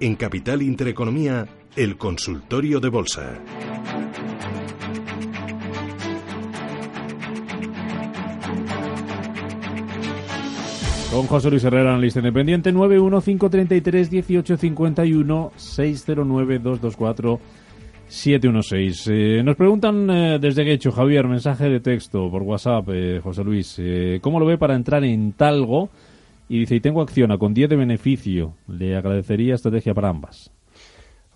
En 0.00 0.14
Capital 0.14 0.62
Intereconomía, 0.62 1.44
el 1.74 1.96
consultorio 1.96 2.78
de 2.78 2.88
bolsa. 2.88 3.36
Con 11.10 11.26
José 11.26 11.50
Luis 11.50 11.64
Herrera, 11.64 11.90
analista 11.90 12.20
independiente, 12.20 12.72
915331851 12.72 15.50
609 15.56 16.58
224 16.60 17.40
716. 18.06 19.08
Eh, 19.10 19.42
nos 19.42 19.56
preguntan 19.56 20.08
eh, 20.10 20.38
desde 20.40 20.62
Guecho, 20.62 20.92
Javier, 20.92 21.26
mensaje 21.26 21.68
de 21.68 21.80
texto 21.80 22.30
por 22.30 22.42
WhatsApp, 22.42 22.88
eh, 22.92 23.18
José 23.20 23.42
Luis, 23.42 23.74
eh, 23.78 24.20
¿cómo 24.22 24.38
lo 24.38 24.46
ve 24.46 24.58
para 24.58 24.76
entrar 24.76 25.02
en 25.02 25.32
Talgo? 25.32 25.90
Y 26.48 26.60
dice, 26.60 26.76
y 26.76 26.80
tengo 26.80 27.02
acción 27.02 27.30
a 27.30 27.38
con 27.38 27.54
10 27.54 27.70
de 27.70 27.76
beneficio. 27.76 28.54
Le 28.66 28.96
agradecería 28.96 29.54
estrategia 29.54 29.94
para 29.94 30.08
ambas. 30.08 30.50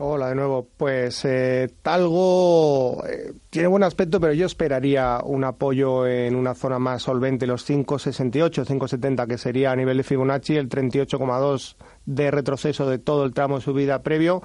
Hola 0.05 0.31
de 0.31 0.35
nuevo. 0.35 0.66
Pues 0.77 1.25
eh, 1.27 1.70
Talgo 1.83 3.05
eh, 3.07 3.35
tiene 3.51 3.68
buen 3.68 3.83
aspecto, 3.83 4.18
pero 4.20 4.33
yo 4.33 4.46
esperaría 4.46 5.20
un 5.22 5.44
apoyo 5.44 6.09
en 6.09 6.35
una 6.35 6.55
zona 6.55 6.79
más 6.79 7.03
solvente, 7.03 7.46
los 7.46 7.68
5,68, 7.68 8.64
5,70, 8.66 9.29
que 9.29 9.38
sería 9.38 9.70
a 9.70 9.77
nivel 9.77 9.98
de 9.98 10.03
Fibonacci 10.03 10.57
el 10.57 10.68
38,2 10.68 11.77
de 12.07 12.31
retroceso 12.31 12.88
de 12.88 12.98
todo 12.98 13.25
el 13.25 13.33
tramo 13.33 13.57
de 13.57 13.61
subida 13.61 14.03
previo. 14.03 14.42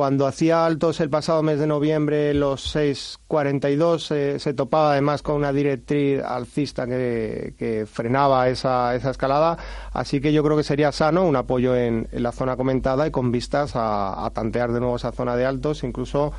Cuando 0.00 0.26
hacía 0.26 0.64
altos 0.64 0.98
el 1.00 1.10
pasado 1.10 1.42
mes 1.42 1.58
de 1.58 1.66
noviembre, 1.66 2.32
los 2.32 2.74
6.42, 2.74 4.38
se 4.38 4.54
topaba 4.54 4.92
además 4.92 5.20
con 5.20 5.34
una 5.34 5.52
directriz 5.52 6.22
alcista 6.22 6.86
que, 6.86 7.86
frenaba 7.86 8.48
esa, 8.48 8.94
esa, 8.94 9.10
escalada. 9.10 9.58
Así 9.92 10.22
que 10.22 10.32
yo 10.32 10.42
creo 10.42 10.56
que 10.56 10.62
sería 10.62 10.90
sano 10.90 11.26
un 11.26 11.36
apoyo 11.36 11.76
en, 11.76 12.08
la 12.12 12.32
zona 12.32 12.56
comentada 12.56 13.06
y 13.06 13.10
con 13.10 13.30
vistas 13.30 13.72
a, 13.74 14.30
tantear 14.32 14.72
de 14.72 14.80
nuevo 14.80 14.96
esa 14.96 15.12
zona 15.12 15.36
de 15.36 15.44
altos, 15.44 15.84
incluso 15.84 16.32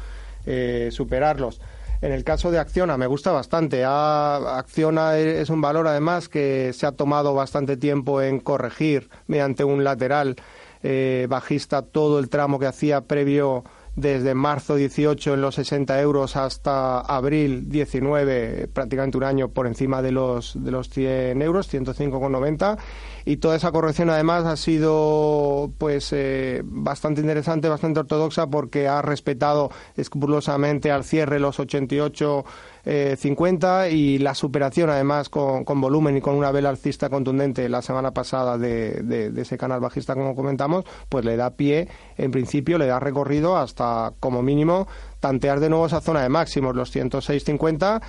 eh, 0.47 0.89
superarlos. 0.91 1.61
En 2.01 2.11
el 2.11 2.23
caso 2.23 2.49
de 2.49 2.57
Acciona 2.57 2.97
me 2.97 3.05
gusta 3.05 3.31
bastante. 3.31 3.85
Acciona 3.85 5.19
es 5.19 5.51
un 5.51 5.61
valor 5.61 5.87
además 5.87 6.29
que 6.29 6.73
se 6.73 6.87
ha 6.87 6.93
tomado 6.93 7.35
bastante 7.35 7.77
tiempo 7.77 8.23
en 8.23 8.39
corregir 8.39 9.07
mediante 9.27 9.63
un 9.63 9.83
lateral 9.83 10.35
eh, 10.83 11.27
bajista 11.29 11.81
todo 11.81 12.19
el 12.19 12.29
tramo 12.29 12.59
que 12.59 12.65
hacía 12.65 13.01
previo 13.01 13.63
desde 13.95 14.33
marzo 14.33 14.75
18 14.75 15.33
en 15.33 15.41
los 15.41 15.55
60 15.55 15.99
euros 16.01 16.37
hasta 16.37 17.01
abril 17.01 17.69
19, 17.69 18.69
prácticamente 18.73 19.17
un 19.17 19.25
año 19.25 19.49
por 19.49 19.67
encima 19.67 20.01
de 20.01 20.11
los, 20.11 20.53
de 20.63 20.71
los 20.71 20.89
100 20.89 21.41
euros, 21.41 21.71
105,90. 21.71 22.77
Y 23.25 23.37
toda 23.37 23.55
esa 23.55 23.71
corrección 23.71 24.09
además 24.09 24.45
ha 24.45 24.55
sido 24.57 25.71
pues 25.77 26.11
eh, 26.13 26.61
bastante 26.63 27.21
interesante, 27.21 27.69
bastante 27.69 27.99
ortodoxa 27.99 28.47
porque 28.47 28.87
ha 28.87 29.01
respetado 29.01 29.71
escrupulosamente 29.95 30.89
al 30.89 31.03
cierre 31.03 31.39
los 31.39 31.59
88 31.59 32.45
50 32.83 33.87
eh, 33.87 33.91
y 33.91 34.17
la 34.17 34.33
superación 34.33 34.89
además 34.89 35.29
con, 35.29 35.63
con, 35.63 35.79
volumen 35.79 36.17
y 36.17 36.21
con 36.21 36.35
una 36.35 36.51
vela 36.51 36.69
alcista 36.69 37.09
contundente 37.09 37.69
la 37.69 37.81
semana 37.81 38.11
pasada 38.11 38.57
de, 38.57 39.03
de, 39.03 39.41
ese 39.41 39.57
canal 39.57 39.79
bajista 39.79 40.15
como 40.15 40.35
comentamos, 40.35 40.85
pues 41.09 41.23
le 41.25 41.35
da 41.37 41.51
pie, 41.51 41.87
en 42.17 42.31
principio 42.31 42.77
le 42.77 42.87
da 42.87 42.99
recorrido 42.99 43.57
hasta 43.57 44.13
como 44.19 44.41
mínimo 44.41 44.87
tantear 45.19 45.59
de 45.59 45.69
nuevo 45.69 45.85
esa 45.85 46.01
zona 46.01 46.23
de 46.23 46.29
máximos, 46.29 46.75
los 46.75 46.95
106.50 46.95 48.01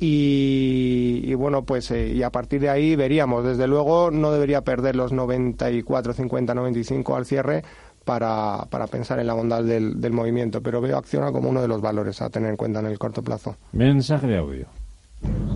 y, 0.00 1.22
y, 1.24 1.34
bueno, 1.34 1.64
pues 1.64 1.90
eh, 1.90 2.12
y 2.14 2.22
a 2.22 2.30
partir 2.30 2.60
de 2.60 2.70
ahí 2.70 2.94
veríamos. 2.94 3.44
Desde 3.44 3.66
luego 3.66 4.12
no 4.12 4.30
debería 4.30 4.62
perder 4.62 4.94
los 4.94 5.12
94, 5.12 6.12
50, 6.12 6.54
95 6.54 7.16
al 7.16 7.26
cierre 7.26 7.64
para, 8.08 8.64
para 8.70 8.86
pensar 8.86 9.20
en 9.20 9.26
la 9.26 9.34
bondad 9.34 9.62
del, 9.62 10.00
del, 10.00 10.12
movimiento, 10.12 10.62
pero 10.62 10.80
veo 10.80 10.96
Acciona 10.96 11.30
como 11.30 11.50
uno 11.50 11.60
de 11.60 11.68
los 11.68 11.82
valores 11.82 12.22
a 12.22 12.30
tener 12.30 12.48
en 12.48 12.56
cuenta 12.56 12.80
en 12.80 12.86
el 12.86 12.98
corto 12.98 13.22
plazo. 13.22 13.56
Mensaje 13.72 14.26
de 14.26 14.38
audio. 14.38 14.66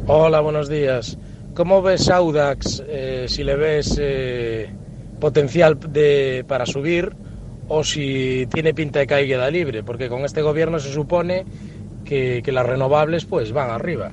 Hola, 0.07 0.41
buenos 0.41 0.69
días. 0.69 1.17
¿Cómo 1.55 1.81
ves 1.81 2.11
Audax 2.11 2.83
eh, 2.87 3.25
si 3.27 3.43
le 3.43 3.57
ves 3.57 3.99
eh, 3.99 4.71
potencial 5.19 5.79
de, 5.81 6.45
para 6.47 6.67
subir 6.67 7.17
o 7.69 7.83
si 7.85 8.47
tiene 8.53 8.75
pinta 8.75 8.99
de 8.99 9.07
queda 9.07 9.51
libre? 9.51 9.83
Porque 9.83 10.11
con 10.11 10.27
este 10.27 10.43
gobierno 10.43 10.79
se 10.79 10.93
supone 10.93 11.47
que, 12.05 12.43
que 12.45 12.53
las 12.53 12.67
renovables 12.67 13.25
pues 13.25 13.51
van 13.53 13.71
arriba. 13.71 14.11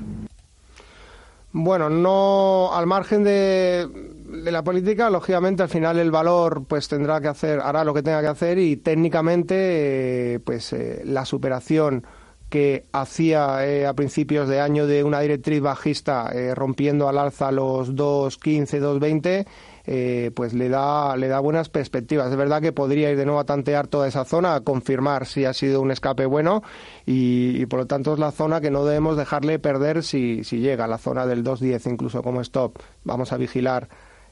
Bueno, 1.51 1.89
no 1.89 2.73
al 2.73 2.87
margen 2.87 3.25
de, 3.25 3.85
de 4.29 4.51
la 4.51 4.63
política, 4.63 5.09
lógicamente 5.09 5.63
al 5.63 5.69
final 5.69 5.99
el 5.99 6.11
valor 6.11 6.65
pues 6.65 6.87
tendrá 6.87 7.19
que 7.19 7.27
hacer, 7.27 7.59
hará 7.59 7.83
lo 7.83 7.93
que 7.93 8.03
tenga 8.03 8.21
que 8.21 8.27
hacer 8.27 8.57
y 8.59 8.77
técnicamente 8.77 10.35
eh, 10.35 10.39
pues 10.39 10.73
eh, 10.73 11.01
la 11.05 11.25
superación 11.25 12.05
que 12.49 12.85
hacía 12.91 13.67
eh, 13.67 13.85
a 13.85 13.93
principios 13.93 14.49
de 14.49 14.59
año 14.59 14.87
de 14.87 15.03
una 15.03 15.19
directriz 15.19 15.61
bajista 15.61 16.31
rompiendo 16.55 17.07
al 17.07 17.19
alza 17.19 17.51
los 17.51 17.93
2.15, 17.93 18.79
2.20 18.79 19.45
eh, 19.91 20.29
pues 20.35 20.53
le 20.53 20.69
da, 20.69 21.17
le 21.17 21.27
da 21.27 21.39
buenas 21.39 21.67
perspectivas. 21.67 22.29
Es 22.29 22.37
verdad 22.37 22.61
que 22.61 22.71
podría 22.71 23.09
ir 23.09 23.17
de 23.17 23.25
nuevo 23.25 23.39
a 23.39 23.45
tantear 23.45 23.87
toda 23.87 24.07
esa 24.07 24.23
zona, 24.23 24.53
a 24.53 24.61
confirmar 24.61 25.25
si 25.25 25.45
ha 25.45 25.53
sido 25.53 25.81
un 25.81 25.89
escape 25.89 26.27
bueno 26.27 26.61
y, 27.07 27.65
por 27.65 27.79
lo 27.79 27.87
tanto 27.87 28.13
es 28.13 28.19
la 28.19 28.31
zona 28.31 28.61
que 28.61 28.69
no 28.69 28.85
debemos 28.85 29.17
dejarle 29.17 29.57
perder 29.57 30.03
si, 30.03 30.43
si 30.43 30.59
llega, 30.59 30.85
la 30.85 30.99
zona 30.99 31.25
del 31.25 31.43
2.10 31.43 31.91
incluso 31.91 32.21
como 32.21 32.39
stop. 32.41 32.77
Vamos 33.03 33.33
a 33.33 33.37
vigilar 33.37 33.89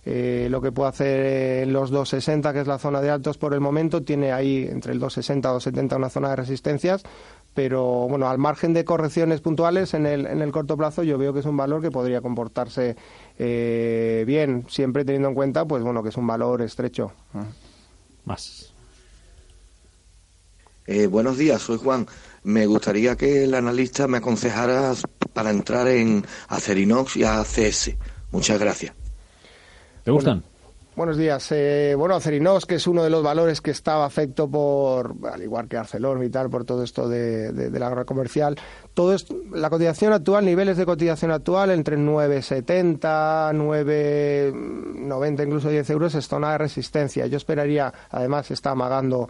eh, 0.09 0.47
lo 0.49 0.61
que 0.61 0.71
puede 0.71 0.87
hacer 0.87 1.63
en 1.63 1.73
los 1.73 1.89
260, 1.89 2.53
que 2.53 2.61
es 2.61 2.67
la 2.67 2.79
zona 2.79 3.01
de 3.01 3.09
altos 3.09 3.37
por 3.37 3.53
el 3.53 3.59
momento, 3.59 4.03
tiene 4.03 4.31
ahí 4.31 4.65
entre 4.65 4.93
el 4.93 4.99
260 4.99 5.49
y 5.49 5.51
270 5.51 5.97
una 5.97 6.09
zona 6.09 6.29
de 6.29 6.37
resistencias, 6.37 7.03
pero 7.53 8.07
bueno, 8.07 8.29
al 8.29 8.37
margen 8.37 8.73
de 8.73 8.85
correcciones 8.85 9.41
puntuales 9.41 9.93
en 9.93 10.05
el, 10.05 10.25
en 10.25 10.41
el 10.41 10.53
corto 10.53 10.77
plazo, 10.77 11.03
yo 11.03 11.17
veo 11.17 11.33
que 11.33 11.41
es 11.41 11.45
un 11.45 11.57
valor 11.57 11.81
que 11.81 11.91
podría 11.91 12.21
comportarse 12.21 12.95
eh, 13.37 14.23
bien, 14.25 14.65
siempre 14.69 15.03
teniendo 15.03 15.27
en 15.27 15.35
cuenta, 15.35 15.65
pues 15.65 15.83
bueno, 15.83 16.01
que 16.01 16.07
es 16.07 16.15
un 16.15 16.25
valor 16.25 16.61
estrecho. 16.61 17.11
Más. 18.23 18.71
Eh, 20.85 21.07
buenos 21.07 21.37
días, 21.37 21.61
soy 21.61 21.79
Juan. 21.79 22.07
Me 22.43 22.65
gustaría 22.65 23.17
que 23.17 23.43
el 23.43 23.53
analista 23.53 24.07
me 24.07 24.19
aconsejara 24.19 24.93
para 25.33 25.49
entrar 25.49 25.89
en 25.89 26.25
Acerinox 26.47 27.17
y 27.17 27.25
ACS. 27.25 27.91
Muchas 28.31 28.57
gracias. 28.57 29.06
¿Te 30.07 30.11
gustan? 30.11 30.41
Buenos 30.95 31.17
días. 31.17 31.51
Eh, 31.51 31.93
bueno, 31.97 32.15
Acerinox, 32.15 32.65
que 32.65 32.75
es 32.75 32.87
uno 32.87 33.03
de 33.03 33.09
los 33.09 33.21
valores 33.21 33.59
que 33.59 33.71
estaba 33.71 34.05
afecto 34.05 34.49
por, 34.49 35.15
al 35.29 35.43
igual 35.43 35.67
que 35.67 35.75
ArcelorMittal, 35.75 36.49
por 36.49 36.63
todo 36.63 36.81
esto 36.81 37.09
de, 37.09 37.51
de, 37.51 37.77
la 37.77 37.87
agrocomercial, 37.87 38.57
todo 38.93 39.13
esto, 39.13 39.35
la 39.51 39.69
cotización 39.69 40.13
actual, 40.13 40.45
niveles 40.45 40.77
de 40.77 40.85
cotización 40.85 41.31
actual 41.31 41.71
entre 41.71 41.97
9,70, 41.97 43.51
9,90, 43.53 45.45
incluso 45.45 45.69
10 45.69 45.89
euros, 45.89 46.15
es 46.15 46.25
zona 46.25 46.53
de 46.53 46.57
resistencia. 46.59 47.27
Yo 47.27 47.35
esperaría, 47.35 47.93
además, 48.09 48.49
está 48.49 48.71
amagando 48.71 49.27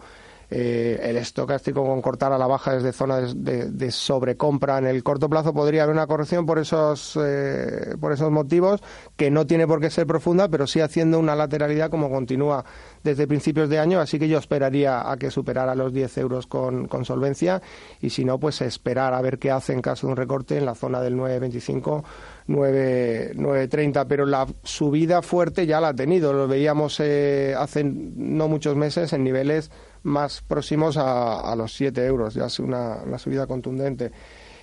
eh, 0.50 0.98
el 1.02 1.16
estocástico 1.16 1.84
con 1.84 2.00
cortar 2.00 2.32
a 2.32 2.38
la 2.38 2.46
baja 2.46 2.74
desde 2.74 2.92
zonas 2.92 3.34
de, 3.36 3.90
sobrecompra 3.90 4.78
en 4.78 4.86
el 4.86 5.02
corto 5.02 5.28
plazo 5.28 5.52
podría 5.52 5.82
haber 5.82 5.94
una 5.94 6.06
corrección 6.06 6.46
por 6.46 6.58
esos 6.58 7.18
eh, 7.22 7.96
por 8.00 8.12
esos 8.12 8.30
motivos 8.30 8.82
que 9.16 9.30
no 9.30 9.46
tiene 9.46 9.66
por 9.66 9.80
qué 9.80 9.90
ser 9.90 10.06
profunda 10.06 10.48
pero 10.48 10.66
sí 10.66 10.80
haciendo 10.80 11.18
una 11.18 11.36
lateralidad 11.36 11.90
como 11.90 12.10
continúa 12.10 12.64
desde 13.02 13.26
principios 13.26 13.68
de 13.68 13.78
año. 13.78 14.00
Así 14.00 14.18
que 14.18 14.28
yo 14.28 14.38
esperaría 14.38 15.10
a 15.10 15.16
que 15.16 15.30
superara 15.30 15.74
los 15.74 15.92
10 15.92 16.18
euros 16.18 16.46
con, 16.46 16.88
solvencia. 17.04 17.62
Y 18.00 18.10
si 18.10 18.24
no 18.24 18.38
pues 18.38 18.60
esperar 18.60 19.14
a 19.14 19.20
ver 19.20 19.38
qué 19.38 19.50
hace 19.50 19.72
en 19.72 19.82
caso 19.82 20.06
de 20.06 20.12
un 20.12 20.16
recorte 20.16 20.56
en 20.56 20.66
la 20.66 20.74
zona 20.74 21.00
del 21.00 21.16
9.25 21.16 22.04
9.30 22.48 24.06
pero 24.08 24.24
la 24.24 24.46
subida 24.62 25.20
fuerte 25.22 25.66
ya 25.66 25.80
la 25.80 25.88
ha 25.88 25.94
tenido. 25.94 26.32
Lo 26.32 26.48
veíamos 26.48 26.98
eh, 27.00 27.54
hace 27.56 27.84
no 27.84 28.48
muchos 28.48 28.76
meses 28.76 29.12
en 29.12 29.24
niveles 29.24 29.70
más 30.02 30.42
próximos 30.46 30.96
a, 30.96 31.54
los 31.56 31.72
7 31.74 32.04
euros, 32.04 32.34
ya 32.34 32.46
es 32.46 32.58
una, 32.58 33.18
subida 33.18 33.46
contundente. 33.46 34.10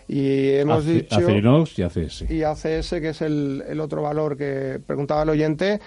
Y 0.08 0.52
hemos 0.52 0.86
dicho. 0.86 1.20
y 1.20 1.82
ACS. 1.82 2.30
Y 2.30 2.44
ACS, 2.44 2.90
que 2.92 3.10
es 3.10 3.22
el, 3.22 3.64
el 3.68 3.80
otro 3.80 4.04
valor 4.04 4.38
que 4.38 4.80
preguntaba 4.86 5.24
el 5.24 5.30
oyente, 5.30 5.80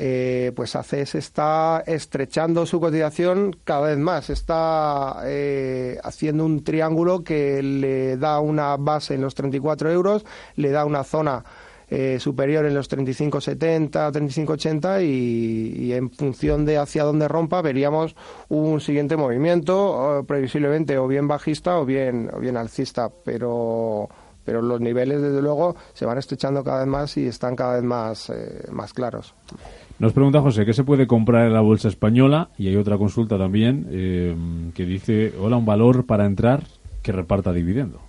eh, 0.00 0.52
pues 0.54 0.76
ACS 0.76 1.16
está 1.16 1.82
estrechando 1.84 2.64
su 2.66 2.78
cotización 2.78 3.56
cada 3.64 3.88
vez 3.88 3.98
más. 3.98 4.30
Está 4.30 5.22
eh, 5.24 5.98
haciendo 6.04 6.44
un 6.44 6.62
triángulo 6.62 7.24
que 7.24 7.60
le 7.64 8.16
da 8.16 8.38
una 8.38 8.76
base 8.76 9.14
en 9.14 9.22
los 9.22 9.34
34 9.34 9.90
euros, 9.90 10.24
le 10.54 10.70
da 10.70 10.84
una 10.84 11.02
zona 11.02 11.44
eh, 11.90 12.18
superior 12.20 12.66
en 12.66 12.74
los 12.74 12.90
35,70, 12.90 14.12
35,80 14.12 15.04
y, 15.04 15.86
y 15.86 15.92
en 15.92 16.10
función 16.10 16.64
de 16.64 16.78
hacia 16.78 17.04
dónde 17.04 17.28
rompa 17.28 17.62
veríamos 17.62 18.14
un 18.48 18.80
siguiente 18.80 19.16
movimiento, 19.16 20.24
previsiblemente 20.26 20.98
o 20.98 21.06
bien 21.06 21.28
bajista 21.28 21.78
o 21.78 21.84
bien, 21.84 22.30
o 22.32 22.40
bien 22.40 22.56
alcista, 22.56 23.10
pero 23.24 24.08
pero 24.48 24.62
los 24.62 24.80
niveles 24.80 25.20
desde 25.20 25.42
luego 25.42 25.76
se 25.92 26.06
van 26.06 26.16
estrechando 26.16 26.64
cada 26.64 26.78
vez 26.78 26.88
más 26.88 27.18
y 27.18 27.26
están 27.26 27.54
cada 27.54 27.74
vez 27.74 27.84
más, 27.84 28.30
eh, 28.30 28.64
más 28.72 28.94
claros. 28.94 29.34
Nos 29.98 30.14
pregunta 30.14 30.40
José, 30.40 30.64
¿qué 30.64 30.72
se 30.72 30.84
puede 30.84 31.06
comprar 31.06 31.48
en 31.48 31.52
la 31.52 31.60
bolsa 31.60 31.88
española? 31.88 32.48
Y 32.56 32.68
hay 32.68 32.76
otra 32.76 32.96
consulta 32.96 33.36
también 33.36 33.86
eh, 33.90 34.34
que 34.72 34.86
dice, 34.86 35.34
hola, 35.38 35.58
un 35.58 35.66
valor 35.66 36.06
para 36.06 36.24
entrar 36.24 36.62
que 37.02 37.12
reparta 37.12 37.52
dividendo. 37.52 38.00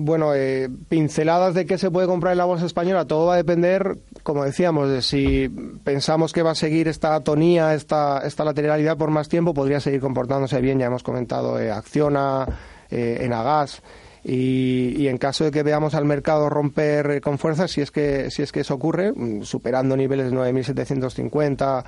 Bueno, 0.00 0.32
eh, 0.32 0.68
pinceladas 0.88 1.54
de 1.54 1.66
qué 1.66 1.76
se 1.76 1.90
puede 1.90 2.06
comprar 2.06 2.30
en 2.30 2.38
la 2.38 2.44
bolsa 2.44 2.66
española, 2.66 3.06
todo 3.06 3.26
va 3.26 3.34
a 3.34 3.36
depender, 3.36 3.98
como 4.22 4.44
decíamos, 4.44 4.88
de 4.88 5.02
si 5.02 5.48
pensamos 5.82 6.32
que 6.32 6.44
va 6.44 6.52
a 6.52 6.54
seguir 6.54 6.86
esta 6.86 7.16
atonía, 7.16 7.74
esta, 7.74 8.20
esta 8.24 8.44
lateralidad 8.44 8.96
por 8.96 9.10
más 9.10 9.28
tiempo, 9.28 9.54
podría 9.54 9.80
seguir 9.80 10.00
comportándose 10.00 10.60
bien, 10.60 10.78
ya 10.78 10.86
hemos 10.86 11.02
comentado 11.02 11.58
eh, 11.58 11.72
Acciona, 11.72 12.46
eh, 12.92 13.18
Enagas, 13.22 13.82
y, 14.22 14.94
y, 14.96 15.08
en 15.08 15.18
caso 15.18 15.42
de 15.42 15.50
que 15.50 15.64
veamos 15.64 15.96
al 15.96 16.04
mercado 16.04 16.48
romper 16.48 17.10
eh, 17.10 17.20
con 17.20 17.36
fuerza, 17.38 17.66
si 17.66 17.80
es 17.80 17.90
que, 17.90 18.30
si 18.30 18.42
es 18.42 18.52
que 18.52 18.60
eso 18.60 18.74
ocurre, 18.74 19.12
mm, 19.12 19.42
superando 19.42 19.96
niveles 19.96 20.30
de 20.30 20.36
9.750, 20.36 21.84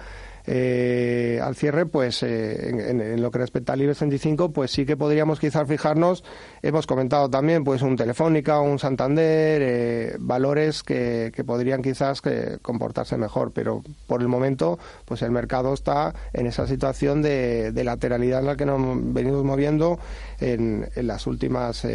eh, 1.41 1.43
al 1.43 1.57
cierre, 1.57 1.87
pues 1.87 2.23
eh, 2.23 2.91
en, 2.91 3.21
lo 3.21 3.31
que 3.31 3.39
respecta 3.39 3.73
al 3.73 3.83
IBEX 3.83 3.99
35, 3.99 4.53
pues 4.53 4.71
sí 4.71 4.87
que 4.87 4.97
podríamos 4.97 5.41
quizás 5.41 5.67
fijarnos, 5.67 6.25
hemos 6.63 6.87
comentado 6.87 7.29
también, 7.29 7.65
pues 7.65 7.83
un 7.83 7.97
Telefónica, 7.97 8.61
un 8.61 8.79
Santander, 8.79 9.63
eh, 9.63 10.17
valores 10.19 10.83
que, 10.83 11.33
que, 11.35 11.45
podrían 11.45 11.83
quizás 11.83 12.23
comportarse 12.63 13.17
mejor, 13.17 13.53
pero 13.53 13.83
por 14.07 14.21
el 14.21 14.29
momento, 14.29 14.79
pues 15.05 15.23
el 15.23 15.31
mercado 15.31 15.75
está 15.75 16.15
en 16.33 16.47
esa 16.47 16.67
situación 16.67 17.23
de, 17.23 17.73
lateralidad 17.81 18.41
en 18.41 18.47
la 18.47 18.57
que 18.57 18.67
nos 18.67 18.79
venimos 19.13 19.43
moviendo 19.43 19.99
en, 20.39 20.89
en 20.95 21.07
las 21.07 21.27
últimas 21.27 21.87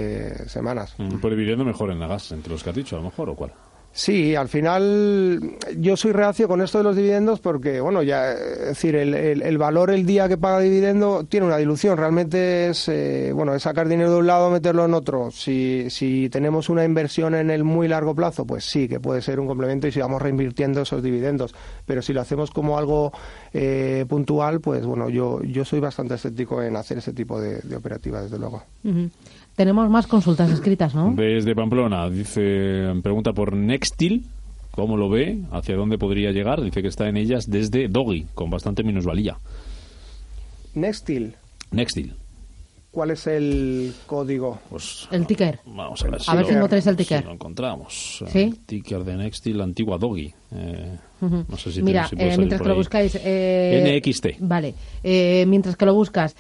semanas. 0.48 0.96
Mm, 0.98 1.20
por 1.20 1.32
dividendo 1.32 1.64
mejor 1.64 1.92
en 1.92 2.00
la 2.00 2.08
gas, 2.08 2.32
entre 2.32 2.52
los 2.52 2.64
que 2.64 2.72
has 2.72 2.76
dicho, 2.76 2.96
a 2.96 3.00
lo 3.00 3.06
mejor, 3.06 3.30
¿o 3.30 3.36
cuál? 3.36 3.52
Sí, 3.98 4.36
al 4.36 4.50
final 4.50 5.56
yo 5.78 5.96
soy 5.96 6.12
reacio 6.12 6.50
con 6.50 6.62
esto 6.62 6.80
de 6.80 6.84
los 6.84 6.98
dividendos 6.98 7.40
porque, 7.40 7.80
bueno, 7.80 8.04
ya, 8.04 8.34
es 8.34 8.66
decir, 8.66 8.94
el, 8.94 9.14
el, 9.14 9.58
valor 9.58 9.90
el 9.90 10.06
día 10.06 10.28
que 10.28 10.38
paga 10.38 10.60
dividendo 10.60 11.24
tiene 11.24 11.46
una 11.46 11.56
dilución. 11.56 11.98
Realmente 11.98 12.68
es, 12.72 12.90
eh, 12.90 13.32
bueno, 13.34 13.56
es 13.56 13.64
sacar 13.64 13.88
dinero 13.88 14.12
de 14.12 14.18
un 14.18 14.28
lado, 14.28 14.50
meterlo 14.50 14.84
en 14.84 14.94
otro. 14.94 15.32
Si, 15.32 15.90
si 15.90 16.28
tenemos 16.28 16.68
una 16.68 16.84
inversión 16.84 17.36
en 17.36 17.50
el 17.50 17.64
muy 17.64 17.88
largo 17.88 18.14
plazo, 18.14 18.46
pues 18.46 18.66
sí, 18.66 18.90
que 18.90 19.00
puede 19.00 19.22
ser 19.22 19.40
un 19.40 19.48
complemento 19.48 19.88
y 19.88 19.94
si 19.94 20.02
vamos 20.02 20.22
reinvirtiendo 20.22 20.82
esos 20.82 21.02
dividendos. 21.02 21.56
Pero 21.86 22.02
si 22.02 22.12
lo 22.12 22.20
hacemos 22.20 22.52
como 22.52 22.78
algo 22.78 23.14
eh, 23.54 24.06
puntual, 24.10 24.60
pues 24.60 24.86
bueno, 24.86 25.08
yo, 25.08 25.42
yo 25.42 25.64
soy 25.64 25.80
bastante 25.80 26.16
escéptico 26.16 26.62
en 26.62 26.76
hacer 26.76 26.98
ese 26.98 27.14
tipo 27.14 27.40
de, 27.40 27.62
operativas, 27.74 28.24
desde 28.24 28.40
luego. 28.40 28.62
Tenemos 29.56 29.90
más 29.90 30.08
consultas 30.08 30.52
escritas, 30.52 30.94
¿no? 30.94 31.14
Desde 31.16 31.56
Pamplona, 31.56 32.10
dice, 32.10 32.94
pregunta 33.02 33.32
por 33.32 33.54
Nextil, 33.54 34.26
¿cómo 34.72 34.98
lo 34.98 35.10
ve? 35.10 35.40
¿Hacia 35.52 35.76
dónde 35.78 35.98
podría 35.98 36.32
llegar? 36.32 36.62
Dice 36.62 36.82
que 36.82 36.90
está 36.90 37.08
en 37.08 37.16
ellas 37.16 37.50
desde 37.50 37.88
Doggy, 37.88 38.26
con 38.34 38.50
bastante 38.50 38.84
minusvalía. 38.84 39.38
Nextil. 40.74 41.36
Nextil. 41.72 42.14
¿Cuál 42.92 43.12
es 43.12 43.28
el 43.28 43.94
código? 44.06 44.60
Pues, 44.70 45.08
el 45.12 45.26
ticker. 45.26 45.60
Vamos 45.66 46.02
a 46.02 46.10
ver, 46.10 46.22
a 46.28 46.36
ver 46.36 46.46
si 46.46 46.54
encontráis 46.54 46.88
el 46.88 46.96
ticker. 46.96 47.20
Si 47.20 47.26
lo 47.26 47.34
encontramos. 47.34 48.24
¿Sí? 48.28 48.40
El 48.40 48.60
ticker 48.60 49.04
de 49.04 49.18
Nextil, 49.18 49.58
la 49.58 49.64
antigua 49.66 49.98
Doggy. 49.98 50.34
Eh, 50.56 50.98
no 51.22 51.58
sé 51.58 51.72
si 51.72 51.82
Mira, 51.82 52.10
eh, 52.18 52.36
mientras 52.38 52.62
que 52.62 52.68
lo 52.68 52.76
buscáis. 52.76 53.18
Eh, 53.22 54.02
NXT. 54.04 54.40
Vale. 54.40 54.76
Mientras 55.48 55.76
que 55.76 55.86
lo 55.86 55.94
buscas, 55.94 56.36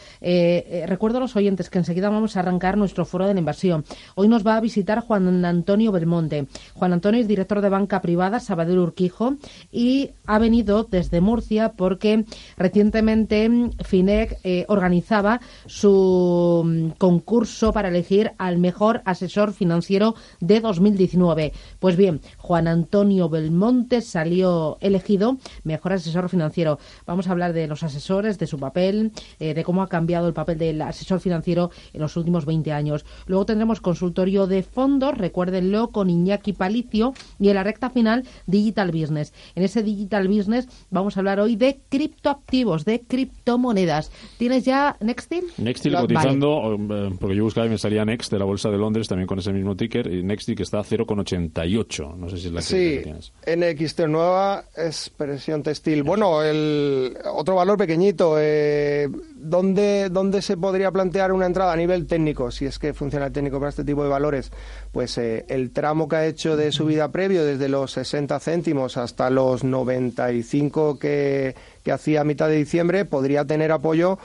recuerdo 0.87 1.17
a 1.17 1.21
los 1.21 1.35
oyentes 1.35 1.69
que 1.69 1.77
enseguida 1.77 2.09
vamos 2.09 2.35
a 2.35 2.39
arrancar 2.39 2.77
nuestro 2.77 3.05
foro 3.05 3.27
de 3.27 3.33
la 3.33 3.39
inversión. 3.39 3.85
Hoy 4.15 4.27
nos 4.27 4.45
va 4.45 4.57
a 4.57 4.61
visitar 4.61 5.01
Juan 5.01 5.45
Antonio 5.45 5.91
Belmonte. 5.91 6.47
Juan 6.73 6.93
Antonio 6.93 7.21
es 7.21 7.27
director 7.27 7.61
de 7.61 7.69
banca 7.69 8.01
privada 8.01 8.39
Sabadell 8.39 8.79
Urquijo 8.79 9.35
y 9.71 10.11
ha 10.25 10.39
venido 10.39 10.83
desde 10.83 11.21
Murcia 11.21 11.73
porque 11.73 12.25
recientemente 12.57 13.49
FINEC 13.83 14.39
organizaba 14.67 15.41
su 15.67 16.63
mm, 16.65 16.97
concurso 16.97 17.71
para 17.71 17.89
elegir 17.89 18.31
al 18.37 18.57
mejor 18.57 19.01
asesor 19.05 19.53
financiero 19.53 20.15
de 20.39 20.59
2019. 20.59 21.53
Pues 21.79 21.95
bien, 21.95 22.19
Juan 22.37 22.67
Antonio 22.67 23.29
Belmonte 23.29 24.01
salió 24.05 24.77
elegido 24.81 25.37
mejor 25.63 25.93
asesor 25.93 26.29
financiero. 26.29 26.79
Vamos 27.05 27.27
a 27.27 27.31
hablar 27.31 27.53
de 27.53 27.67
los 27.67 27.83
asesores, 27.83 28.39
de 28.39 28.47
su 28.47 28.57
papel, 28.57 29.11
eh, 29.39 29.53
de 29.53 29.63
cómo 29.63 29.81
ha 29.81 29.87
cambiado 29.87 30.27
el 30.27 30.33
papel 30.33 30.57
del 30.57 30.81
asesor 30.81 31.19
financiero 31.19 31.71
en 31.93 32.01
los 32.01 32.15
últimos 32.17 32.45
20 32.45 32.71
años. 32.71 33.05
Luego 33.27 33.45
tendremos 33.45 33.81
consultorio 33.81 34.47
de 34.47 34.63
fondos, 34.63 35.17
recuérdenlo, 35.17 35.89
con 35.89 36.09
Iñaki 36.09 36.53
Palicio 36.53 37.13
y 37.39 37.49
en 37.49 37.55
la 37.55 37.63
recta 37.63 37.89
final 37.89 38.23
Digital 38.47 38.91
Business. 38.91 39.33
En 39.55 39.63
ese 39.63 39.83
Digital 39.83 40.27
Business 40.27 40.67
vamos 40.89 41.17
a 41.17 41.19
hablar 41.19 41.39
hoy 41.39 41.55
de 41.55 41.79
criptoactivos, 41.89 42.85
de 42.85 43.01
criptomonedas. 43.01 44.11
¿Tienes 44.37 44.65
ya 44.65 44.97
Nextil? 45.01 45.45
Nextil 45.57 45.95
cotizando, 45.95 46.75
eh, 46.75 47.15
porque 47.19 47.35
yo 47.35 47.43
buscaba 47.43 47.67
y 47.67 47.69
me 47.69 47.77
salía 47.77 48.05
Next 48.05 48.31
de 48.31 48.39
la 48.39 48.45
Bolsa 48.45 48.69
de 48.69 48.77
Londres 48.77 49.07
también 49.07 49.27
con 49.27 49.39
ese 49.39 49.53
mismo 49.53 49.75
ticker, 49.75 50.11
y 50.11 50.23
Nextil 50.23 50.55
que 50.55 50.63
está 50.63 50.79
a 50.79 50.83
0,88. 50.83 52.15
No 52.17 52.29
sé 52.29 52.37
si 52.37 52.47
es 52.47 52.53
la 52.53 52.59
que, 52.59 52.65
sí, 52.65 52.99
tienes. 53.03 53.33
NXT 53.45 53.84
nueva 54.07 54.65
expresión 54.75 55.63
textil. 55.63 56.03
Bueno, 56.03 56.43
el 56.43 57.17
otro 57.33 57.55
valor 57.55 57.77
pequeñito. 57.77 58.35
Eh, 58.39 59.09
¿dónde, 59.35 60.09
¿Dónde 60.09 60.41
se 60.41 60.57
podría 60.57 60.91
plantear 60.91 61.31
una 61.31 61.45
entrada 61.45 61.73
a 61.73 61.75
nivel 61.75 62.07
técnico? 62.07 62.51
Si 62.51 62.65
es 62.65 62.79
que 62.79 62.93
funciona 62.93 63.27
el 63.27 63.31
técnico 63.31 63.59
para 63.59 63.69
este 63.69 63.83
tipo 63.83 64.03
de 64.03 64.09
valores. 64.09 64.51
Pues 64.91 65.17
eh, 65.17 65.45
el 65.47 65.71
tramo 65.71 66.07
que 66.07 66.15
ha 66.15 66.25
hecho 66.25 66.57
de 66.57 66.71
subida 66.71 67.11
previo, 67.11 67.45
desde 67.45 67.69
los 67.69 67.91
60 67.91 68.39
céntimos 68.39 68.97
hasta 68.97 69.29
los 69.29 69.63
95 69.63 70.99
que, 70.99 71.55
que 71.83 71.91
hacía 71.91 72.21
a 72.21 72.23
mitad 72.23 72.47
de 72.49 72.55
diciembre, 72.55 73.05
podría 73.05 73.45
tener 73.45 73.71
apoyo 73.71 74.17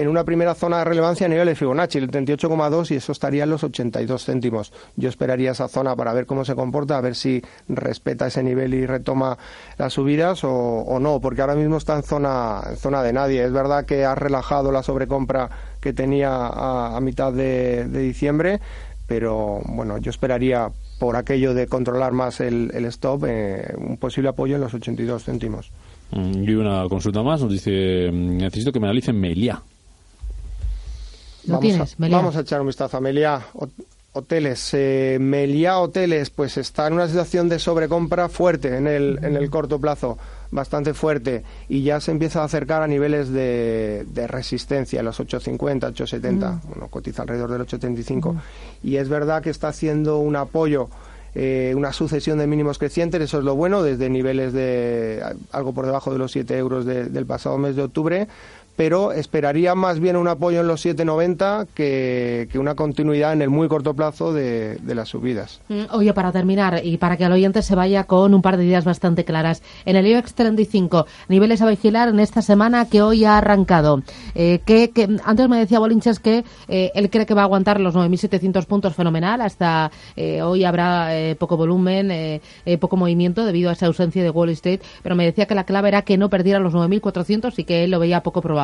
en 0.00 0.08
una 0.08 0.24
primera 0.24 0.54
zona 0.54 0.78
de 0.78 0.84
relevancia 0.84 1.26
a 1.26 1.28
nivel 1.28 1.46
de 1.46 1.54
Fibonacci, 1.54 1.98
el 1.98 2.10
38,2 2.10 2.90
y 2.90 2.94
eso 2.94 3.12
estaría 3.12 3.44
en 3.44 3.50
los 3.50 3.62
82 3.62 4.24
céntimos. 4.24 4.72
Yo 4.96 5.10
esperaría 5.10 5.50
esa 5.50 5.68
zona 5.68 5.94
para 5.94 6.14
ver 6.14 6.24
cómo 6.24 6.46
se 6.46 6.54
comporta, 6.54 6.96
a 6.96 7.02
ver 7.02 7.14
si 7.14 7.42
respeta 7.68 8.26
ese 8.26 8.42
nivel 8.42 8.72
y 8.72 8.86
retoma 8.86 9.36
las 9.76 9.92
subidas 9.92 10.40
o, 10.42 10.98
no, 10.98 11.20
porque 11.20 11.42
ahora 11.42 11.54
mismo 11.54 11.76
está 11.76 11.96
en 11.96 12.02
zona, 12.02 12.62
en 12.70 12.76
zona 12.78 13.02
de 13.02 13.12
nadie. 13.12 13.44
Es 13.44 13.52
verdad 13.52 13.84
que 13.84 14.06
ha 14.06 14.14
relajado 14.14 14.72
la 14.72 14.82
sobrecompra 14.82 15.50
que 15.80 15.92
tenía 15.92 16.30
a, 16.30 16.98
mitad 17.02 17.30
de, 17.30 17.86
diciembre, 17.86 18.58
pero 19.06 19.60
bueno, 19.66 19.98
yo 19.98 20.08
esperaría 20.08 20.70
por 20.98 21.16
aquello 21.16 21.52
de 21.52 21.66
controlar 21.66 22.12
más 22.12 22.40
el, 22.40 22.70
stop, 22.86 23.26
eh, 23.28 23.74
un 23.76 23.98
posible 23.98 24.30
apoyo 24.30 24.54
en 24.54 24.62
los 24.62 24.72
82 24.72 25.24
céntimos. 25.24 25.70
Mm, 26.12 26.48
y 26.48 26.54
una 26.54 26.88
consulta 26.88 27.22
más, 27.22 27.42
nos 27.42 27.52
dice, 27.52 28.10
mm, 28.10 28.38
necesito 28.38 28.72
que 28.72 28.80
me 28.80 28.86
analicen 28.86 29.20
Vamos, 31.44 32.36
a, 32.36 32.40
echar 32.40 32.60
un 32.60 32.66
vistazo 32.66 32.96
a 32.96 33.00
Meliá. 33.00 33.46
Hoteles, 34.12 34.70
eh, 34.74 35.18
Meliá 35.20 35.78
Hoteles, 35.78 36.30
pues 36.30 36.56
está 36.56 36.88
en 36.88 36.94
una 36.94 37.06
situación 37.06 37.48
de 37.48 37.60
sobrecompra 37.60 38.28
fuerte 38.28 38.76
en 38.76 38.88
el, 38.88 39.20
en 39.22 39.36
el 39.36 39.48
corto 39.50 39.78
plazo, 39.78 40.18
bastante 40.50 40.94
fuerte, 40.94 41.44
y 41.68 41.84
ya 41.84 42.00
se 42.00 42.10
empieza 42.10 42.42
a 42.42 42.44
acercar 42.44 42.82
a 42.82 42.88
niveles 42.88 43.30
de, 43.30 44.04
de 44.08 44.26
resistencia, 44.26 45.00
los 45.04 45.20
850, 45.20 45.86
870, 45.88 46.50
mm. 46.50 46.60
bueno, 46.68 46.88
cotiza 46.88 47.22
alrededor 47.22 47.52
del 47.52 47.60
875, 47.60 48.32
mm. 48.32 48.38
y 48.82 48.96
es 48.96 49.08
verdad 49.08 49.42
que 49.42 49.50
está 49.50 49.68
haciendo 49.68 50.18
un 50.18 50.34
apoyo 50.34 50.88
eh, 51.34 51.74
una 51.76 51.92
sucesión 51.92 52.38
de 52.38 52.48
mínimos 52.48 52.78
crecientes, 52.78 53.20
eso 53.20 53.38
es 53.38 53.44
lo 53.44 53.54
bueno, 53.54 53.84
desde 53.84 54.10
niveles 54.10 54.52
de 54.52 55.22
algo 55.52 55.72
por 55.72 55.86
debajo 55.86 56.12
de 56.12 56.18
los 56.18 56.32
7 56.32 56.58
euros 56.58 56.84
del 56.84 57.26
pasado 57.26 57.56
mes 57.56 57.76
de 57.76 57.82
octubre, 57.82 58.26
pero 58.76 59.12
esperaría 59.12 59.74
más 59.74 60.00
bien 60.00 60.16
un 60.16 60.28
apoyo 60.28 60.60
en 60.60 60.66
los 60.66 60.84
7,90 60.84 61.66
que, 61.74 62.48
que 62.50 62.58
una 62.58 62.74
continuidad 62.74 63.32
en 63.32 63.42
el 63.42 63.50
muy 63.50 63.68
corto 63.68 63.94
plazo 63.94 64.32
de, 64.32 64.78
las 64.86 65.08
subidas. 65.08 65.60
Mm, 65.68 65.82
oye, 65.92 66.12
para 66.14 66.32
terminar 66.32 66.80
y 66.84 66.96
para 66.96 67.16
que 67.16 67.24
el 67.24 67.32
oyente 67.32 67.62
se 67.62 67.74
vaya 67.74 68.04
con 68.04 68.34
un 68.34 68.42
par 68.42 68.56
de 68.56 68.64
ideas 68.64 68.84
bastante 68.84 69.24
claras, 69.24 69.62
en 69.84 69.96
el 69.96 70.06
IBEX 70.06 70.34
35, 70.34 71.06
niveles 71.28 71.62
a 71.62 71.68
vigilar 71.68 72.08
en 72.08 72.20
esta 72.20 72.42
semana 72.42 72.88
que 72.88 73.02
hoy 73.02 73.24
ha 73.24 73.38
arrancado. 73.38 74.02
Eh, 74.34 74.60
que, 74.64 74.90
antes 75.24 75.48
me 75.48 75.58
decía 75.58 75.78
Bolinches 75.78 76.18
que 76.18 76.44
eh, 76.68 76.90
él 76.94 77.10
cree 77.10 77.26
que 77.26 77.34
va 77.34 77.42
a 77.42 77.44
aguantar 77.44 77.80
los 77.80 77.94
9.700 77.94 78.64
puntos 78.66 78.94
fenomenal, 78.94 79.40
hasta 79.40 79.90
eh, 80.16 80.42
hoy 80.42 80.64
habrá 80.64 81.10
poco 81.38 81.56
volumen, 81.56 82.40
poco 82.80 82.96
movimiento 82.96 83.44
debido 83.44 83.70
a 83.70 83.72
esa 83.74 83.86
ausencia 83.86 84.22
de 84.22 84.30
Wall 84.30 84.50
Street, 84.50 84.80
pero 85.02 85.14
me 85.14 85.24
decía 85.24 85.46
que 85.46 85.54
la 85.54 85.64
clave 85.64 85.88
era 85.88 86.02
que 86.02 86.16
no 86.16 86.30
perdiera 86.30 86.58
los 86.60 86.74
9.400 86.74 87.52
y 87.58 87.64
que 87.64 87.84
él 87.84 87.90
lo 87.90 87.98
veía 87.98 88.22
poco 88.22 88.40
probable. 88.40 88.59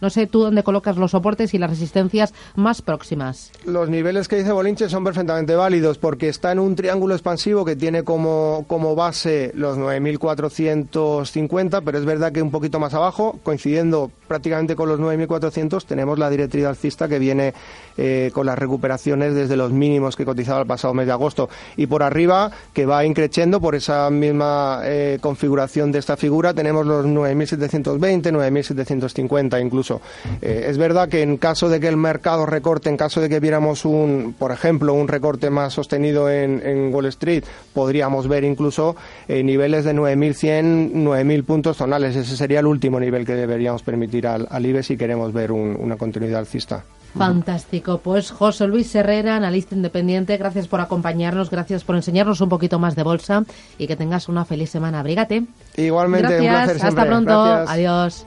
No 0.00 0.10
sé 0.10 0.26
tú 0.26 0.40
dónde 0.40 0.62
colocas 0.62 0.96
los 0.96 1.12
soportes 1.12 1.54
y 1.54 1.58
las 1.58 1.70
resistencias 1.70 2.34
más 2.54 2.82
próximas. 2.82 3.50
Los 3.64 3.88
niveles 3.88 4.28
que 4.28 4.36
dice 4.36 4.52
Bolinche 4.52 4.88
son 4.88 5.04
perfectamente 5.04 5.54
válidos 5.54 5.98
porque 5.98 6.28
está 6.28 6.52
en 6.52 6.58
un 6.58 6.76
triángulo 6.76 7.14
expansivo 7.14 7.64
que 7.64 7.76
tiene 7.76 8.04
como, 8.04 8.64
como 8.68 8.94
base 8.94 9.52
los 9.54 9.78
9.450, 9.78 11.82
pero 11.84 11.98
es 11.98 12.04
verdad 12.04 12.32
que 12.32 12.42
un 12.42 12.50
poquito 12.50 12.78
más 12.78 12.92
abajo, 12.94 13.38
coincidiendo 13.42 14.10
prácticamente 14.26 14.76
con 14.76 14.88
los 14.88 15.00
9.400, 15.00 15.84
tenemos 15.84 16.18
la 16.18 16.30
directriz 16.30 16.66
alcista 16.66 17.08
que 17.08 17.18
viene 17.18 17.54
eh, 17.96 18.30
con 18.32 18.46
las 18.46 18.58
recuperaciones 18.58 19.34
desde 19.34 19.56
los 19.56 19.72
mínimos 19.72 20.16
que 20.16 20.24
cotizaba 20.24 20.60
el 20.60 20.66
pasado 20.66 20.94
mes 20.94 21.06
de 21.06 21.12
agosto. 21.12 21.48
Y 21.76 21.86
por 21.86 22.02
arriba, 22.02 22.50
que 22.72 22.86
va 22.86 23.04
increciendo 23.04 23.60
por 23.60 23.74
esa 23.74 24.08
misma 24.10 24.80
eh, 24.84 25.18
configuración 25.20 25.92
de 25.92 25.98
esta 25.98 26.16
figura, 26.16 26.54
tenemos 26.54 26.86
los 26.86 27.04
9.720, 27.06 28.32
9.750 28.32 29.37
incluso. 29.60 30.00
Eh, 30.42 30.66
es 30.68 30.78
verdad 30.78 31.08
que 31.08 31.22
en 31.22 31.36
caso 31.36 31.68
de 31.68 31.80
que 31.80 31.88
el 31.88 31.96
mercado 31.96 32.46
recorte, 32.46 32.88
en 32.88 32.96
caso 32.96 33.20
de 33.20 33.28
que 33.28 33.40
viéramos 33.40 33.84
un, 33.84 34.34
por 34.38 34.52
ejemplo, 34.52 34.94
un 34.94 35.08
recorte 35.08 35.50
más 35.50 35.72
sostenido 35.72 36.30
en, 36.30 36.92
Wall 36.92 37.06
Street, 37.06 37.44
podríamos 37.72 38.28
ver 38.28 38.44
incluso 38.44 38.96
eh, 39.28 39.42
niveles 39.42 39.84
de 39.84 39.94
9.100, 39.94 40.92
9.000 40.92 41.44
puntos 41.44 41.76
zonales. 41.76 42.16
Ese 42.16 42.36
sería 42.36 42.60
el 42.60 42.66
último 42.66 42.98
nivel 42.98 43.24
que 43.24 43.34
deberíamos 43.34 43.82
permitir 43.82 44.26
al, 44.26 44.46
al 44.50 44.66
IBE 44.66 44.82
si 44.82 44.96
queremos 44.96 45.32
ver 45.32 45.52
una 45.52 45.96
continuidad 45.96 46.40
alcista. 46.40 46.84
Fantástico. 47.16 47.98
Pues 47.98 48.30
José 48.30 48.66
Luis 48.66 48.94
Herrera, 48.94 49.36
analista 49.36 49.74
independiente, 49.74 50.36
gracias 50.36 50.68
por 50.68 50.80
acompañarnos, 50.80 51.50
gracias 51.50 51.84
por 51.84 51.96
enseñarnos 51.96 52.40
un 52.40 52.48
poquito 52.48 52.78
más 52.78 52.94
de 52.96 53.02
bolsa 53.02 53.44
y 53.78 53.86
que 53.86 53.96
tengas 53.96 54.28
una 54.28 54.44
feliz 54.44 54.70
semana. 54.70 55.00
Abrígate. 55.00 55.44
Igualmente, 55.76 56.28
gracias. 56.28 56.42
un 56.42 56.54
placer 56.54 56.80
siempre. 56.80 57.02
Hasta 57.02 57.10
pronto. 57.10 57.44
Gracias. 57.44 57.70
Adiós. 57.70 58.26